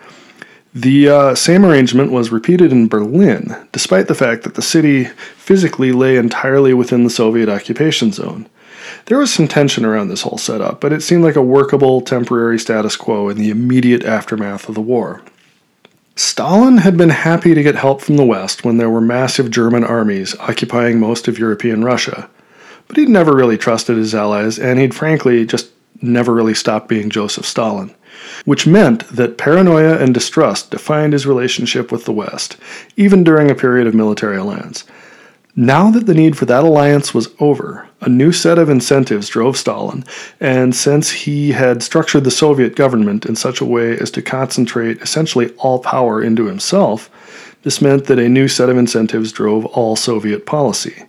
The 0.75 1.09
uh, 1.09 1.35
same 1.35 1.65
arrangement 1.67 2.11
was 2.13 2.33
repeated 2.33 2.73
in 2.73 2.89
Berlin, 2.89 3.55
despite 3.73 4.09
the 4.09 4.15
fact 4.15 4.43
that 4.43 4.55
the 4.55 4.63
city 4.63 5.05
physically 5.37 5.93
lay 5.93 6.17
entirely 6.17 6.73
within 6.73 7.05
the 7.05 7.11
Soviet 7.11 7.49
occupation 7.49 8.11
zone. 8.11 8.49
There 9.07 9.19
was 9.19 9.33
some 9.33 9.49
tension 9.49 9.85
around 9.85 10.09
this 10.09 10.23
whole 10.23 10.39
setup, 10.39 10.81
but 10.81 10.93
it 10.93 11.03
seemed 11.03 11.25
like 11.25 11.37
a 11.37 11.43
workable 11.43 12.01
temporary 12.01 12.59
status 12.59 12.97
quo 12.97 13.29
in 13.29 13.37
the 13.37 13.51
immediate 13.51 14.05
aftermath 14.05 14.69
of 14.69 14.75
the 14.75 14.81
war. 14.81 15.23
Stalin 16.15 16.79
had 16.79 16.97
been 16.97 17.11
happy 17.11 17.55
to 17.55 17.63
get 17.63 17.75
help 17.75 18.03
from 18.03 18.17
the 18.17 18.25
West 18.25 18.65
when 18.65 18.77
there 18.77 18.91
were 18.91 19.01
massive 19.01 19.51
German 19.51 19.83
armies 19.83 20.37
occupying 20.41 21.01
most 21.01 21.27
of 21.27 21.39
European 21.39 21.83
Russia, 21.83 22.29
but 22.87 22.97
he'd 22.97 23.09
never 23.09 23.35
really 23.35 23.57
trusted 23.57 23.97
his 23.97 24.15
allies, 24.15 24.59
and 24.59 24.79
he'd 24.79 24.95
frankly 24.95 25.47
just 25.47 25.71
never 26.03 26.35
really 26.35 26.55
stopped 26.55 26.89
being 26.89 27.09
Joseph 27.09 27.47
Stalin, 27.47 27.95
which 28.45 28.67
meant 28.67 29.09
that 29.09 29.39
paranoia 29.39 29.99
and 29.99 30.13
distrust 30.13 30.71
defined 30.71 31.13
his 31.13 31.27
relationship 31.27 31.91
with 31.91 32.05
the 32.05 32.13
West, 32.13 32.57
even 32.97 33.25
during 33.25 33.51
a 33.51 33.55
period 33.55 33.87
of 33.87 33.95
military 33.95 34.37
alliance. 34.37 34.85
Now 35.55 35.91
that 35.91 36.07
the 36.07 36.15
need 36.15 36.39
for 36.39 36.47
that 36.47 36.65
alliance 36.65 37.13
was 37.13 37.29
over, 37.39 37.87
a 38.01 38.09
new 38.09 38.33
set 38.33 38.59
of 38.59 38.71
incentives 38.71 39.29
drove 39.29 39.59
Stalin, 39.59 40.03
and 40.41 40.75
since 40.75 41.11
he 41.11 41.53
had 41.53 41.83
structured 41.83 42.25
the 42.25 42.31
Soviet 42.31 42.75
government 42.75 43.27
in 43.27 43.37
such 43.37 43.61
a 43.61 43.67
way 43.67 43.99
as 43.99 44.11
to 44.13 44.23
concentrate 44.23 45.03
essentially 45.03 45.51
all 45.59 45.79
power 45.79 46.23
into 46.23 46.47
himself, 46.47 47.11
this 47.65 47.83
meant 47.83 48.07
that 48.07 48.19
a 48.19 48.31
new 48.31 48.49
set 48.49 48.71
of 48.71 48.79
incentives 48.79 49.31
drove 49.31 49.67
all 49.67 49.95
Soviet 49.95 50.47
policy. 50.47 51.05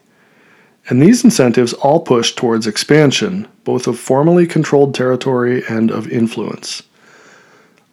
And 0.90 1.02
these 1.02 1.24
incentives 1.24 1.72
all 1.72 2.02
pushed 2.02 2.38
towards 2.38 2.68
expansion, 2.68 3.48
both 3.64 3.88
of 3.88 3.98
formally 3.98 4.46
controlled 4.46 4.94
territory 4.94 5.64
and 5.70 5.90
of 5.90 6.10
influence. 6.10 6.84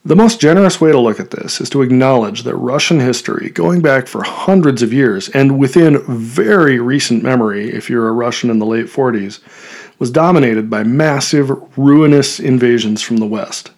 The 0.03 0.17
most 0.17 0.41
generous 0.41 0.81
way 0.81 0.93
to 0.93 0.99
look 0.99 1.21
at 1.21 1.31
this 1.31 1.61
is 1.61 1.69
to 1.71 1.83
acknowledge 1.83 2.45
that 2.45 2.57
Russian 2.57 3.01
history, 3.01 3.51
going 3.51 3.83
back 3.83 4.07
for 4.07 4.23
hundreds 4.23 4.81
of 4.81 4.95
years 4.95 5.29
and 5.29 5.59
within 5.59 6.03
very 6.09 6.79
recent 6.79 7.23
memory, 7.23 7.71
if 7.71 7.91
you're 7.91 8.09
a 8.09 8.13
Russian 8.13 8.49
in 8.49 8.61
the 8.61 8.67
late 8.67 8.87
40s, 8.87 9.41
was 9.99 10.11
dominated 10.11 10.71
by 10.71 10.85
massive, 10.85 11.51
ruinous 11.77 12.41
invasions 12.41 13.03
from 13.03 13.19
the 13.19 13.27
West. 13.27 13.73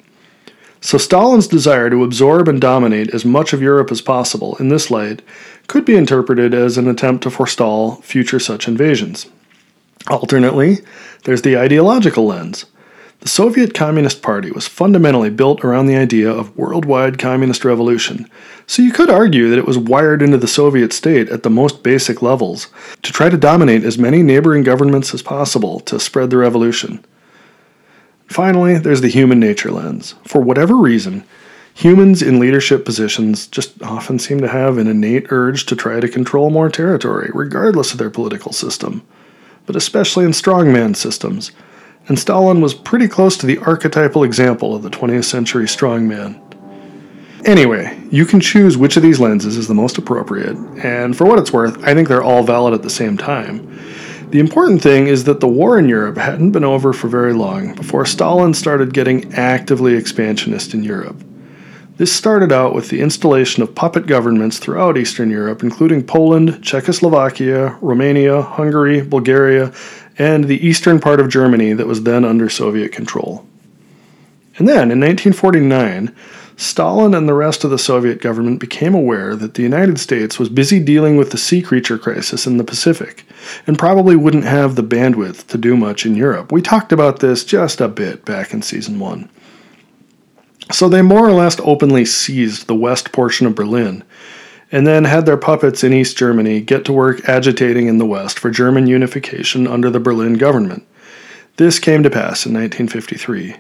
So 0.81 0.97
Stalin's 0.97 1.49
desire 1.49 1.91
to 1.91 2.05
absorb 2.05 2.47
and 2.47 2.61
dominate 2.61 3.13
as 3.13 3.25
much 3.25 3.53
of 3.53 3.61
Europe 3.61 3.91
as 3.91 4.01
possible 4.01 4.57
in 4.59 4.69
this 4.69 4.93
light 4.93 5.23
could 5.67 5.85
be 5.85 5.97
interpreted 5.97 6.55
as 6.55 6.79
an 6.79 6.87
attempt 6.87 7.25
to 7.25 7.31
forestall 7.31 7.97
future 7.97 8.39
such 8.39 8.69
invasions. 8.69 9.27
Alternately, 10.09 10.79
there's 11.25 11.43
the 11.43 11.57
ideological 11.57 12.27
lens. 12.27 12.67
The 13.23 13.29
Soviet 13.29 13.73
Communist 13.73 14.21
Party 14.21 14.51
was 14.51 14.67
fundamentally 14.67 15.31
built 15.31 15.65
around 15.65 15.87
the 15.87 15.95
idea 15.95 16.29
of 16.29 16.57
worldwide 16.57 17.21
communist 17.21 17.65
revolution, 17.65 18.29
so 18.67 18.83
you 18.83 18.91
could 18.91 19.11
argue 19.11 19.49
that 19.49 19.61
it 19.61 19.67
was 19.67 19.79
wired 19.79 20.23
into 20.23 20.39
the 20.39 20.49
Soviet 20.49 20.93
state 20.93 21.29
at 21.29 21.45
the 21.45 21.49
most 21.49 21.85
basic 21.85 22.21
levels 22.21 22.67
to 23.03 23.13
try 23.13 23.29
to 23.29 23.37
dominate 23.37 23.85
as 23.85 23.97
many 23.97 24.25
neighboring 24.25 24.65
governments 24.65 25.15
as 25.15 25.23
possible 25.23 25.79
to 25.79 26.01
spread 26.01 26.31
the 26.31 26.37
revolution. 26.37 27.05
Finally, 28.27 28.79
there's 28.79 29.03
the 29.03 29.09
human 29.09 29.39
nature 29.39 29.71
lens. 29.71 30.17
For 30.27 30.41
whatever 30.41 30.75
reason, 30.75 31.23
humans 31.75 32.23
in 32.23 32.41
leadership 32.41 32.85
positions 32.85 33.47
just 33.47 33.81
often 33.85 34.19
seem 34.19 34.41
to 34.41 34.49
have 34.49 34.79
an 34.79 34.89
innate 34.89 35.31
urge 35.31 35.65
to 35.67 35.77
try 35.77 36.01
to 36.01 36.09
control 36.09 36.51
more 36.51 36.69
territory, 36.69 37.31
regardless 37.33 37.93
of 37.93 37.99
their 37.99 38.11
political 38.11 38.53
system, 38.53 39.01
but 39.65 39.77
especially 39.77 40.25
in 40.25 40.33
strongman 40.33 40.97
systems 40.97 41.53
and 42.09 42.19
Stalin 42.19 42.61
was 42.61 42.75
pretty 42.75 43.09
close 43.09 43.37
to 43.37 43.47
the 43.47 43.59
archetypal 43.59 44.25
example 44.25 44.75
of 44.75 44.83
the 44.83 44.91
20th 44.91 45.25
century 45.25 45.67
strongman. 45.67 46.39
Anyway, 47.45 48.01
you 48.11 48.25
can 48.25 48.41
choose 48.41 48.77
which 48.77 48.97
of 48.97 49.03
these 49.03 49.19
lenses 49.19 49.57
is 49.57 49.67
the 49.67 49.75
most 49.75 49.99
appropriate, 49.99 50.57
and 50.85 51.17
for 51.17 51.25
what 51.25 51.39
it's 51.39 51.53
worth, 51.53 51.83
I 51.85 51.95
think 51.95 52.09
they're 52.09 52.23
all 52.23 52.45
valid 52.45 52.75
at 52.75 52.83
the 52.83 52.91
same 52.91 53.17
time. 53.17 53.81
The 54.31 54.39
important 54.39 54.81
thing 54.81 55.09
is 55.09 55.25
that 55.25 55.41
the 55.41 55.49
war 55.49 55.79
in 55.79 55.89
Europe 55.89 56.17
hadn't 56.17 56.53
been 56.53 56.65
over 56.65 56.93
for 56.93 57.09
very 57.09 57.35
long 57.35 57.75
before 57.75 58.07
Stalin 58.07 58.55
started 58.55 58.95
getting 58.95 59.35
actively 59.35 59.95
expansionist 59.95 60.73
in 60.73 60.83
Europe. 60.83 61.17
This 61.99 62.13
started 62.13 62.51
out 62.53 62.75
with 62.75 62.89
the 62.89 63.03
installation 63.03 63.63
of 63.63 63.75
puppet 63.75 64.07
governments 64.07 64.59
throughout 64.59 64.97
Eastern 64.97 65.31
Europe, 65.31 65.63
including 65.63 66.03
Poland, 66.03 66.63
Czechoslovakia, 66.63 67.77
Romania, 67.83 68.41
Hungary, 68.41 69.03
Bulgaria, 69.03 69.73
and 70.19 70.45
the 70.45 70.67
eastern 70.67 71.01
part 71.01 71.21
of 71.21 71.29
Germany 71.29 71.75
that 71.75 71.87
was 71.87 72.05
then 72.05 72.25
under 72.25 72.49
Soviet 72.49 72.93
control. 72.93 73.45
And 74.57 74.67
then, 74.67 74.91
in 74.91 75.01
1949, 75.01 76.15
Stalin 76.57 77.15
and 77.15 77.29
the 77.29 77.35
rest 77.35 77.65
of 77.65 77.71
the 77.71 77.79
Soviet 77.79 78.21
government 78.21 78.61
became 78.61 78.95
aware 78.95 79.35
that 79.37 79.55
the 79.55 79.63
United 79.63 79.99
States 79.99 80.39
was 80.39 80.49
busy 80.49 80.79
dealing 80.79 81.17
with 81.17 81.31
the 81.31 81.39
sea 81.39 81.61
creature 81.61 81.99
crisis 81.99 82.47
in 82.47 82.57
the 82.57 82.65
Pacific 82.65 83.27
and 83.67 83.79
probably 83.79 84.17
wouldn't 84.17 84.45
have 84.45 84.77
the 84.77 84.83
bandwidth 84.83 85.47
to 85.49 85.59
do 85.59 85.77
much 85.77 86.07
in 86.07 86.15
Europe. 86.15 86.53
We 86.53 86.63
talked 86.63 86.93
about 86.93 87.21
this 87.21 87.45
just 87.45 87.81
a 87.81 87.89
bit 87.89 88.25
back 88.25 88.55
in 88.55 88.63
season 88.63 88.99
1. 88.99 89.29
So 90.73 90.89
they 90.89 91.03
more 91.03 91.27
or 91.29 91.33
less 91.33 91.61
openly 91.61 92.05
seized 92.05 92.67
the 92.67 92.75
west 92.75 93.13
portion 93.13 93.47
of 93.47 93.55
Berlin 93.55 94.05
and 94.73 94.87
then 94.87 95.05
had 95.05 95.27
their 95.27 95.37
puppets 95.37 95.85
in 95.85 95.93
East 95.93 96.17
Germany 96.17 96.61
get 96.61 96.87
to 96.87 96.95
work 96.95 97.29
agitating 97.29 97.89
in 97.89 97.99
the 97.99 98.07
West 98.07 98.39
for 98.39 98.51
German 98.51 98.87
unification 98.87 99.67
under 99.67 99.91
the 99.91 100.01
Berlin 100.01 100.35
government. 100.35 100.87
This 101.59 101.79
came 101.79 102.03
to 102.03 102.11
pass 102.11 102.47
in 102.47 102.55
1953. 102.55 103.57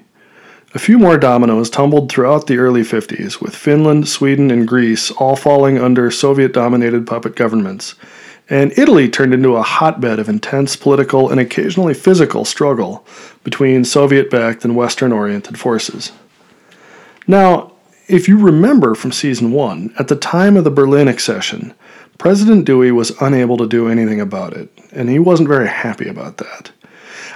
A 0.75 0.79
few 0.79 0.99
more 0.99 1.19
dominoes 1.19 1.69
tumbled 1.69 2.11
throughout 2.11 2.47
the 2.47 2.57
early 2.57 2.81
50s, 2.81 3.43
with 3.43 3.55
Finland, 3.55 4.09
Sweden, 4.09 4.51
and 4.51 4.67
Greece 4.67 5.11
all 5.11 5.37
falling 5.37 5.79
under 5.79 6.11
Soviet 6.11 6.55
dominated 6.55 7.07
puppet 7.07 7.37
governments. 7.37 7.95
And 8.49 8.73
Italy 8.79 9.11
turned 9.11 9.35
into 9.35 9.57
a 9.57 9.63
hotbed 9.63 10.19
of 10.19 10.31
intense 10.31 10.77
political 10.77 11.29
and 11.29 11.39
occasionally 11.39 11.93
physical 11.93 12.47
struggle 12.47 13.07
between 13.45 13.85
Soviet 13.85 14.31
backed 14.31 14.65
and 14.65 14.75
Western 14.75 15.13
oriented 15.13 15.59
forces. 15.59 16.11
Now, 17.27 17.73
if 18.09 18.29
you 18.29 18.37
remember 18.39 18.95
from 18.95 19.13
season 19.13 19.53
one, 19.53 19.95
at 19.99 20.09
the 20.09 20.17
time 20.17 20.57
of 20.57 20.65
the 20.65 20.71
Berlin 20.71 21.09
accession, 21.09 21.75
President 22.19 22.65
Dewey 22.65 22.93
was 22.93 23.21
unable 23.21 23.57
to 23.57 23.67
do 23.67 23.89
anything 23.89 24.21
about 24.21 24.53
it, 24.53 24.71
and 24.93 25.09
he 25.09 25.19
wasn't 25.19 25.49
very 25.49 25.69
happy 25.69 26.09
about 26.09 26.37
that. 26.39 26.71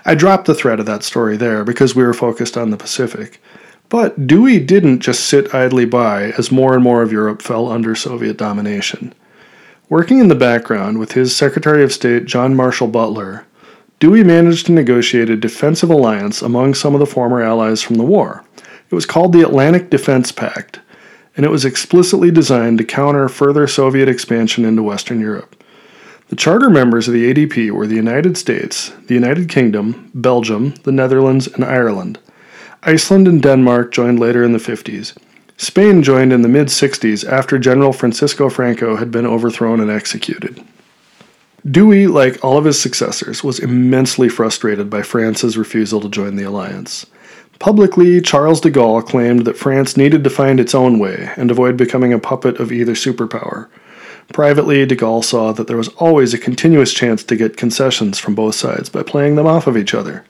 I 0.04 0.14
dropped 0.14 0.46
the 0.46 0.54
thread 0.54 0.78
of 0.78 0.86
that 0.86 1.02
story 1.02 1.36
there 1.36 1.64
because 1.64 1.96
we 1.96 2.04
were 2.04 2.14
focused 2.14 2.56
on 2.56 2.70
the 2.70 2.76
Pacific. 2.76 3.40
But 3.88 4.26
Dewey 4.26 4.58
didn't 4.58 5.00
just 5.00 5.24
sit 5.24 5.54
idly 5.54 5.84
by 5.84 6.32
as 6.32 6.52
more 6.52 6.74
and 6.74 6.82
more 6.82 7.02
of 7.02 7.12
Europe 7.12 7.42
fell 7.42 7.70
under 7.70 7.94
Soviet 7.94 8.36
domination. 8.36 9.14
Working 9.88 10.18
in 10.18 10.28
the 10.28 10.34
background 10.34 10.98
with 10.98 11.12
his 11.12 11.34
Secretary 11.34 11.84
of 11.84 11.92
State 11.92 12.24
John 12.26 12.56
Marshall 12.56 12.88
Butler, 12.88 13.46
Dewey 13.98 14.24
managed 14.24 14.66
to 14.66 14.72
negotiate 14.72 15.30
a 15.30 15.36
defensive 15.36 15.90
alliance 15.90 16.42
among 16.42 16.74
some 16.74 16.94
of 16.94 17.00
the 17.00 17.06
former 17.06 17.40
allies 17.40 17.82
from 17.82 17.96
the 17.96 18.04
war. 18.04 18.44
It 18.90 18.94
was 18.94 19.06
called 19.06 19.32
the 19.32 19.42
Atlantic 19.42 19.90
Defense 19.90 20.32
Pact, 20.32 20.80
and 21.36 21.44
it 21.44 21.50
was 21.50 21.64
explicitly 21.64 22.30
designed 22.30 22.78
to 22.78 22.84
counter 22.84 23.28
further 23.28 23.66
Soviet 23.66 24.08
expansion 24.08 24.64
into 24.64 24.82
Western 24.82 25.20
Europe. 25.20 25.62
The 26.28 26.36
charter 26.36 26.70
members 26.70 27.06
of 27.06 27.14
the 27.14 27.32
ADP 27.32 27.70
were 27.70 27.86
the 27.86 27.94
United 27.94 28.36
States, 28.36 28.90
the 29.06 29.14
United 29.14 29.48
Kingdom, 29.48 30.10
Belgium, 30.14 30.74
the 30.82 30.92
Netherlands, 30.92 31.46
and 31.46 31.64
Ireland. 31.64 32.18
Iceland 32.82 33.28
and 33.28 33.42
Denmark 33.42 33.92
joined 33.92 34.20
later 34.20 34.42
in 34.42 34.52
the 34.52 34.58
50s. 34.58 35.16
Spain 35.56 36.02
joined 36.02 36.32
in 36.32 36.42
the 36.42 36.48
mid 36.48 36.68
60s 36.68 37.26
after 37.30 37.58
General 37.58 37.92
Francisco 37.92 38.48
Franco 38.48 38.96
had 38.96 39.10
been 39.10 39.26
overthrown 39.26 39.80
and 39.80 39.90
executed. 39.90 40.62
Dewey, 41.68 42.06
like 42.06 42.44
all 42.44 42.58
of 42.58 42.64
his 42.64 42.80
successors, 42.80 43.42
was 43.42 43.58
immensely 43.58 44.28
frustrated 44.28 44.88
by 44.88 45.02
France's 45.02 45.56
refusal 45.56 46.00
to 46.00 46.08
join 46.08 46.36
the 46.36 46.44
alliance. 46.44 47.06
Publicly, 47.58 48.20
Charles 48.20 48.60
de 48.60 48.70
Gaulle 48.70 49.06
claimed 49.06 49.44
that 49.46 49.56
France 49.56 49.96
needed 49.96 50.22
to 50.25 50.30
find 50.30 50.60
its 50.60 50.75
own 50.75 50.98
way 50.98 51.30
and 51.36 51.50
avoid 51.50 51.76
becoming 51.76 52.12
a 52.12 52.18
puppet 52.18 52.60
of 52.60 52.70
either 52.70 52.92
superpower. 52.92 53.68
Privately, 54.32 54.84
de 54.84 54.96
Gaulle 54.96 55.25
saw 55.25 55.52
that 55.52 55.66
there 55.66 55.76
was 55.76 55.88
always 55.96 56.34
a 56.34 56.38
continuous 56.38 56.92
chance 56.92 57.22
to 57.25 57.36
get 57.36 57.56
concessions 57.56 58.18
from 58.18 58.34
both 58.34 58.54
sides 58.54 58.88
by 58.88 59.02
playing 59.02 59.36
them 59.36 59.46
off 59.46 59.66
of 59.66 59.76
each 59.76 59.94
other. 59.94 60.25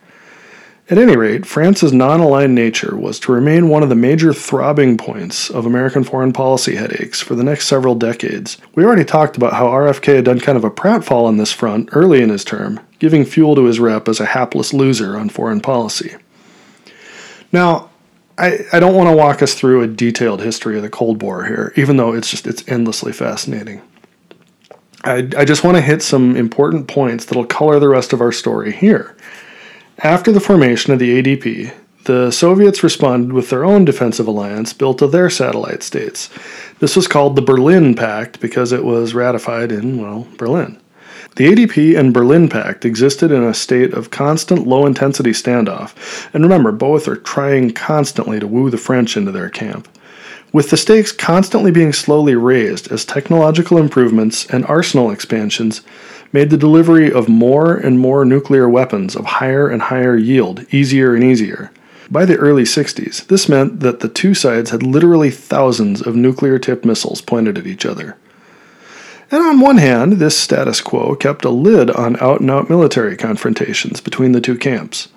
At 0.88 0.98
any 0.98 1.16
rate, 1.16 1.46
France's 1.46 1.92
non 1.92 2.20
aligned 2.20 2.54
nature 2.54 2.96
was 2.96 3.18
to 3.20 3.32
remain 3.32 3.68
one 3.68 3.82
of 3.82 3.88
the 3.88 3.96
major 3.96 4.32
throbbing 4.32 4.96
points 4.96 5.50
of 5.50 5.66
American 5.66 6.04
foreign 6.04 6.32
policy 6.32 6.76
headaches 6.76 7.20
for 7.20 7.34
the 7.34 7.42
next 7.42 7.66
several 7.66 7.96
decades. 7.96 8.56
We 8.76 8.84
already 8.84 9.04
talked 9.04 9.36
about 9.36 9.54
how 9.54 9.66
RFK 9.66 10.14
had 10.14 10.26
done 10.26 10.38
kind 10.38 10.56
of 10.56 10.62
a 10.62 10.70
pratfall 10.70 11.24
on 11.24 11.38
this 11.38 11.52
front 11.52 11.88
early 11.90 12.22
in 12.22 12.28
his 12.28 12.44
term, 12.44 12.78
giving 13.00 13.24
fuel 13.24 13.56
to 13.56 13.64
his 13.64 13.80
rep 13.80 14.06
as 14.06 14.20
a 14.20 14.26
hapless 14.26 14.72
loser 14.72 15.18
on 15.18 15.28
foreign 15.28 15.60
policy. 15.60 16.14
Now, 17.52 17.90
I, 18.38 18.58
I 18.72 18.80
don't 18.80 18.94
want 18.94 19.08
to 19.08 19.16
walk 19.16 19.42
us 19.42 19.54
through 19.54 19.82
a 19.82 19.86
detailed 19.86 20.42
history 20.42 20.76
of 20.76 20.82
the 20.82 20.90
Cold 20.90 21.22
War 21.22 21.44
here, 21.44 21.72
even 21.76 21.96
though 21.96 22.12
it's 22.12 22.30
just 22.30 22.46
it's 22.46 22.66
endlessly 22.68 23.12
fascinating. 23.12 23.82
I, 25.04 25.28
I 25.36 25.44
just 25.44 25.64
want 25.64 25.76
to 25.76 25.80
hit 25.80 26.02
some 26.02 26.36
important 26.36 26.88
points 26.88 27.24
that'll 27.24 27.46
color 27.46 27.78
the 27.78 27.88
rest 27.88 28.12
of 28.12 28.20
our 28.20 28.32
story 28.32 28.72
here. 28.72 29.16
After 29.98 30.32
the 30.32 30.40
formation 30.40 30.92
of 30.92 30.98
the 30.98 31.22
ADP, 31.22 31.72
the 32.04 32.30
Soviets 32.30 32.82
responded 32.82 33.32
with 33.32 33.50
their 33.50 33.64
own 33.64 33.84
defensive 33.84 34.26
alliance 34.26 34.72
built 34.72 35.02
of 35.02 35.12
their 35.12 35.30
satellite 35.30 35.82
states. 35.82 36.28
This 36.78 36.94
was 36.94 37.08
called 37.08 37.34
the 37.34 37.42
Berlin 37.42 37.94
Pact 37.94 38.40
because 38.40 38.72
it 38.72 38.84
was 38.84 39.14
ratified 39.14 39.72
in, 39.72 40.00
well, 40.00 40.26
Berlin. 40.36 40.80
The 41.36 41.48
ADP 41.48 41.98
and 41.98 42.14
Berlin 42.14 42.48
Pact 42.48 42.86
existed 42.86 43.30
in 43.30 43.42
a 43.42 43.52
state 43.52 43.92
of 43.92 44.10
constant 44.10 44.66
low 44.66 44.86
intensity 44.86 45.32
standoff, 45.32 45.92
and 46.32 46.42
remember, 46.42 46.72
both 46.72 47.06
are 47.08 47.16
trying 47.16 47.72
constantly 47.72 48.40
to 48.40 48.46
woo 48.46 48.70
the 48.70 48.78
French 48.78 49.18
into 49.18 49.32
their 49.32 49.50
camp. 49.50 49.86
With 50.50 50.70
the 50.70 50.78
stakes 50.78 51.12
constantly 51.12 51.70
being 51.70 51.92
slowly 51.92 52.34
raised 52.34 52.90
as 52.90 53.04
technological 53.04 53.76
improvements 53.76 54.46
and 54.46 54.64
arsenal 54.64 55.10
expansions 55.10 55.82
made 56.32 56.48
the 56.48 56.56
delivery 56.56 57.12
of 57.12 57.28
more 57.28 57.74
and 57.74 57.98
more 57.98 58.24
nuclear 58.24 58.66
weapons 58.66 59.14
of 59.14 59.26
higher 59.26 59.68
and 59.68 59.82
higher 59.82 60.16
yield 60.16 60.64
easier 60.72 61.14
and 61.14 61.22
easier. 61.22 61.70
By 62.10 62.24
the 62.24 62.36
early 62.36 62.64
60s, 62.64 63.26
this 63.26 63.46
meant 63.46 63.80
that 63.80 64.00
the 64.00 64.08
two 64.08 64.32
sides 64.32 64.70
had 64.70 64.82
literally 64.82 65.30
thousands 65.30 66.00
of 66.00 66.16
nuclear 66.16 66.58
tipped 66.58 66.86
missiles 66.86 67.20
pointed 67.20 67.58
at 67.58 67.66
each 67.66 67.84
other. 67.84 68.16
And 69.30 69.42
on 69.42 69.60
one 69.60 69.78
hand, 69.78 70.14
this 70.14 70.38
status 70.38 70.80
quo 70.80 71.16
kept 71.16 71.44
a 71.44 71.50
lid 71.50 71.90
on 71.90 72.16
out 72.20 72.40
and 72.40 72.50
out 72.50 72.70
military 72.70 73.16
confrontations 73.16 74.00
between 74.00 74.32
the 74.32 74.40
two 74.40 74.56
camps. 74.56 75.08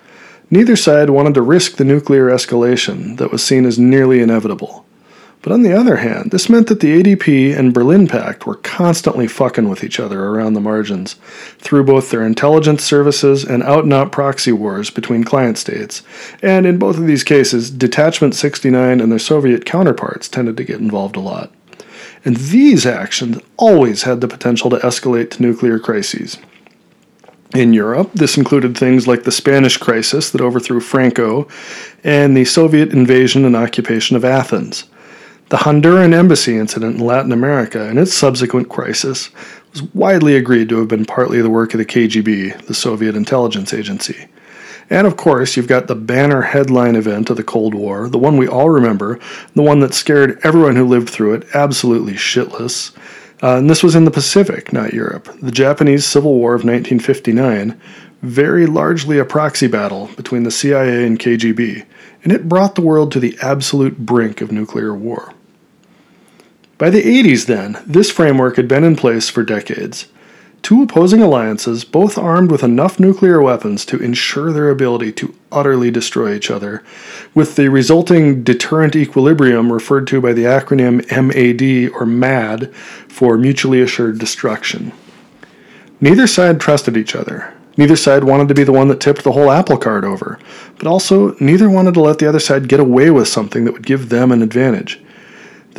Neither 0.50 0.74
side 0.74 1.10
wanted 1.10 1.34
to 1.34 1.42
risk 1.42 1.76
the 1.76 1.84
nuclear 1.84 2.26
escalation 2.26 3.18
that 3.18 3.30
was 3.30 3.44
seen 3.44 3.64
as 3.64 3.78
nearly 3.78 4.20
inevitable. 4.20 4.84
But 5.42 5.52
on 5.52 5.62
the 5.62 5.72
other 5.72 5.98
hand, 5.98 6.32
this 6.32 6.50
meant 6.50 6.66
that 6.66 6.80
the 6.80 7.02
ADP 7.02 7.56
and 7.56 7.72
Berlin 7.72 8.08
Pact 8.08 8.46
were 8.46 8.56
constantly 8.56 9.28
fucking 9.28 9.68
with 9.68 9.84
each 9.84 10.00
other 10.00 10.22
around 10.24 10.52
the 10.52 10.60
margins, 10.60 11.14
through 11.58 11.84
both 11.84 12.10
their 12.10 12.26
intelligence 12.26 12.84
services 12.84 13.44
and 13.44 13.62
out 13.62 13.84
and 13.84 13.92
out 13.92 14.12
proxy 14.12 14.52
wars 14.52 14.90
between 14.90 15.24
client 15.24 15.56
states. 15.56 16.02
And 16.42 16.66
in 16.66 16.78
both 16.78 16.98
of 16.98 17.06
these 17.06 17.24
cases, 17.24 17.70
Detachment 17.70 18.34
69 18.34 19.00
and 19.00 19.10
their 19.10 19.18
Soviet 19.20 19.64
counterparts 19.64 20.28
tended 20.28 20.56
to 20.58 20.64
get 20.64 20.80
involved 20.80 21.16
a 21.16 21.20
lot 21.20 21.52
and 22.24 22.36
these 22.36 22.86
actions 22.86 23.38
always 23.56 24.02
had 24.02 24.20
the 24.20 24.28
potential 24.28 24.70
to 24.70 24.76
escalate 24.78 25.30
to 25.30 25.42
nuclear 25.42 25.78
crises. 25.78 26.38
In 27.54 27.72
Europe, 27.72 28.12
this 28.14 28.36
included 28.36 28.76
things 28.76 29.08
like 29.08 29.24
the 29.24 29.32
Spanish 29.32 29.76
crisis 29.76 30.30
that 30.30 30.40
overthrew 30.40 30.80
Franco 30.80 31.48
and 32.04 32.36
the 32.36 32.44
Soviet 32.44 32.92
invasion 32.92 33.44
and 33.44 33.56
occupation 33.56 34.16
of 34.16 34.24
Athens. 34.24 34.84
The 35.48 35.56
Honduran 35.56 36.14
embassy 36.14 36.56
incident 36.56 37.00
in 37.00 37.04
Latin 37.04 37.32
America 37.32 37.88
and 37.88 37.98
its 37.98 38.14
subsequent 38.14 38.68
crisis 38.68 39.30
was 39.72 39.82
widely 39.94 40.36
agreed 40.36 40.68
to 40.68 40.78
have 40.78 40.86
been 40.86 41.04
partly 41.04 41.42
the 41.42 41.50
work 41.50 41.74
of 41.74 41.78
the 41.78 41.84
KGB, 41.84 42.66
the 42.66 42.74
Soviet 42.74 43.16
intelligence 43.16 43.74
agency. 43.74 44.28
And 44.90 45.06
of 45.06 45.16
course, 45.16 45.56
you've 45.56 45.68
got 45.68 45.86
the 45.86 45.94
banner 45.94 46.42
headline 46.42 46.96
event 46.96 47.30
of 47.30 47.36
the 47.36 47.44
Cold 47.44 47.74
War, 47.74 48.08
the 48.08 48.18
one 48.18 48.36
we 48.36 48.48
all 48.48 48.68
remember, 48.68 49.20
the 49.54 49.62
one 49.62 49.78
that 49.80 49.94
scared 49.94 50.40
everyone 50.42 50.74
who 50.74 50.84
lived 50.84 51.08
through 51.08 51.34
it 51.34 51.46
absolutely 51.54 52.14
shitless. 52.14 52.94
Uh, 53.40 53.56
and 53.56 53.70
this 53.70 53.84
was 53.84 53.94
in 53.94 54.04
the 54.04 54.10
Pacific, 54.10 54.72
not 54.72 54.92
Europe. 54.92 55.28
The 55.40 55.52
Japanese 55.52 56.04
Civil 56.04 56.34
War 56.34 56.54
of 56.54 56.64
1959, 56.64 57.80
very 58.20 58.66
largely 58.66 59.18
a 59.18 59.24
proxy 59.24 59.68
battle 59.68 60.10
between 60.16 60.42
the 60.42 60.50
CIA 60.50 61.06
and 61.06 61.18
KGB, 61.18 61.86
and 62.24 62.32
it 62.32 62.48
brought 62.48 62.74
the 62.74 62.82
world 62.82 63.12
to 63.12 63.20
the 63.20 63.38
absolute 63.40 63.98
brink 63.98 64.40
of 64.40 64.52
nuclear 64.52 64.92
war. 64.92 65.32
By 66.76 66.90
the 66.90 67.02
80s, 67.02 67.46
then, 67.46 67.78
this 67.86 68.10
framework 68.10 68.56
had 68.56 68.66
been 68.66 68.84
in 68.84 68.96
place 68.96 69.30
for 69.30 69.44
decades 69.44 70.08
two 70.62 70.82
opposing 70.82 71.22
alliances, 71.22 71.84
both 71.84 72.18
armed 72.18 72.50
with 72.50 72.62
enough 72.62 73.00
nuclear 73.00 73.40
weapons 73.40 73.84
to 73.86 73.98
ensure 73.98 74.52
their 74.52 74.70
ability 74.70 75.12
to 75.12 75.34
utterly 75.50 75.90
destroy 75.90 76.34
each 76.34 76.50
other, 76.50 76.82
with 77.34 77.56
the 77.56 77.68
resulting 77.68 78.42
deterrent 78.42 78.94
equilibrium 78.96 79.72
referred 79.72 80.06
to 80.08 80.20
by 80.20 80.32
the 80.32 80.44
acronym 80.44 81.04
MAD 81.10 81.92
or 81.94 82.06
MAD 82.06 82.74
for 83.08 83.36
mutually 83.36 83.80
assured 83.80 84.18
destruction. 84.18 84.92
Neither 86.00 86.26
side 86.26 86.60
trusted 86.60 86.96
each 86.96 87.14
other. 87.14 87.54
Neither 87.76 87.96
side 87.96 88.24
wanted 88.24 88.48
to 88.48 88.54
be 88.54 88.64
the 88.64 88.72
one 88.72 88.88
that 88.88 89.00
tipped 89.00 89.24
the 89.24 89.32
whole 89.32 89.50
apple 89.50 89.76
cart 89.76 90.04
over, 90.04 90.38
but 90.76 90.86
also 90.86 91.34
neither 91.40 91.70
wanted 91.70 91.94
to 91.94 92.00
let 92.00 92.18
the 92.18 92.28
other 92.28 92.40
side 92.40 92.68
get 92.68 92.80
away 92.80 93.10
with 93.10 93.28
something 93.28 93.64
that 93.64 93.72
would 93.72 93.86
give 93.86 94.08
them 94.08 94.32
an 94.32 94.42
advantage. 94.42 95.00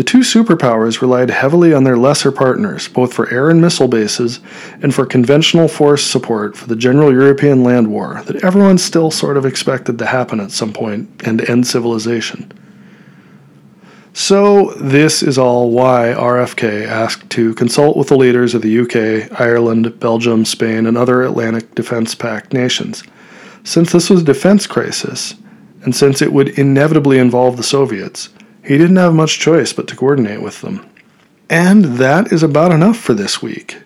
The 0.01 0.05
two 0.05 0.21
superpowers 0.21 0.99
relied 0.99 1.29
heavily 1.29 1.75
on 1.75 1.83
their 1.83 1.95
lesser 1.95 2.31
partners, 2.31 2.87
both 2.87 3.13
for 3.13 3.31
air 3.31 3.51
and 3.51 3.61
missile 3.61 3.87
bases 3.87 4.39
and 4.81 4.95
for 4.95 5.05
conventional 5.05 5.67
force 5.67 6.03
support 6.03 6.57
for 6.57 6.67
the 6.67 6.75
general 6.75 7.13
European 7.13 7.63
land 7.63 7.91
war 7.91 8.23
that 8.25 8.43
everyone 8.43 8.79
still 8.79 9.11
sort 9.11 9.37
of 9.37 9.45
expected 9.45 9.99
to 9.99 10.07
happen 10.07 10.39
at 10.39 10.49
some 10.49 10.73
point 10.73 11.07
and 11.23 11.47
end 11.47 11.67
civilization. 11.67 12.51
So, 14.13 14.71
this 14.71 15.21
is 15.21 15.37
all 15.37 15.69
why 15.69 16.15
RFK 16.17 16.87
asked 16.87 17.29
to 17.29 17.53
consult 17.53 17.95
with 17.95 18.07
the 18.07 18.17
leaders 18.17 18.55
of 18.55 18.63
the 18.63 18.79
UK, 18.79 19.39
Ireland, 19.39 19.99
Belgium, 19.99 20.45
Spain, 20.45 20.87
and 20.87 20.97
other 20.97 21.21
Atlantic 21.21 21.75
Defense 21.75 22.15
Pact 22.15 22.53
nations. 22.53 23.03
Since 23.63 23.91
this 23.91 24.09
was 24.09 24.23
a 24.23 24.25
defense 24.25 24.65
crisis, 24.65 25.35
and 25.83 25.95
since 25.95 26.23
it 26.23 26.33
would 26.33 26.57
inevitably 26.57 27.19
involve 27.19 27.55
the 27.55 27.61
Soviets, 27.61 28.29
he 28.63 28.77
didn't 28.77 28.95
have 28.97 29.13
much 29.13 29.39
choice 29.39 29.73
but 29.73 29.87
to 29.87 29.95
coordinate 29.95 30.41
with 30.41 30.61
them. 30.61 30.87
And 31.49 31.85
that 31.97 32.31
is 32.31 32.43
about 32.43 32.71
enough 32.71 32.97
for 32.97 33.13
this 33.13 33.41
week. 33.41 33.81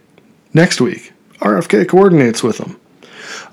Next 0.54 0.80
week, 0.80 1.14
RFK 1.40 1.88
coordinates 1.88 2.44
with 2.44 2.60
them. 2.60 2.80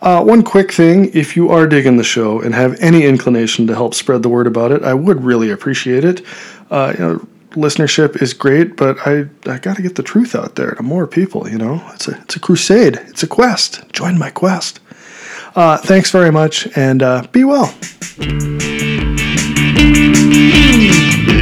Uh, 0.03 0.23
one 0.23 0.43
quick 0.43 0.73
thing 0.73 1.11
if 1.15 1.37
you 1.37 1.49
are 1.49 1.67
digging 1.67 1.97
the 1.97 2.05
show 2.05 2.41
and 2.41 2.55
have 2.55 2.79
any 2.81 3.05
inclination 3.05 3.67
to 3.69 3.75
help 3.75 3.95
spread 3.95 4.23
the 4.23 4.29
word 4.29 4.47
about 4.47 4.73
it, 4.73 4.83
I 4.83 4.95
would 4.95 5.25
really 5.25 5.51
appreciate 5.51 6.05
it. 6.05 6.23
Uh, 6.71 6.93
you 6.99 7.05
know, 7.05 7.29
listenership 7.51 8.21
is 8.21 8.35
great, 8.35 8.77
but 8.77 8.99
I, 9.07 9.27
I 9.47 9.59
got 9.59 9.77
to 9.77 9.83
get 9.83 9.95
the 9.95 10.03
truth 10.03 10.35
out 10.35 10.57
there 10.57 10.73
to 10.73 10.83
more 10.83 11.07
people. 11.07 11.49
You 11.49 11.59
know, 11.59 11.83
it's 11.95 12.09
a 12.09 12.21
it's 12.23 12.37
a 12.37 12.41
crusade, 12.41 12.97
it's 13.09 13.23
a 13.23 13.29
quest. 13.29 13.83
Join 13.93 14.19
my 14.19 14.31
quest. 14.31 14.81
Uh, 15.55 15.77
thanks 15.79 16.11
very 16.11 16.33
much, 16.33 16.67
and 16.77 17.03
uh, 17.03 17.27
be 17.31 17.45
well. 17.45 17.73
Sea 19.93 21.42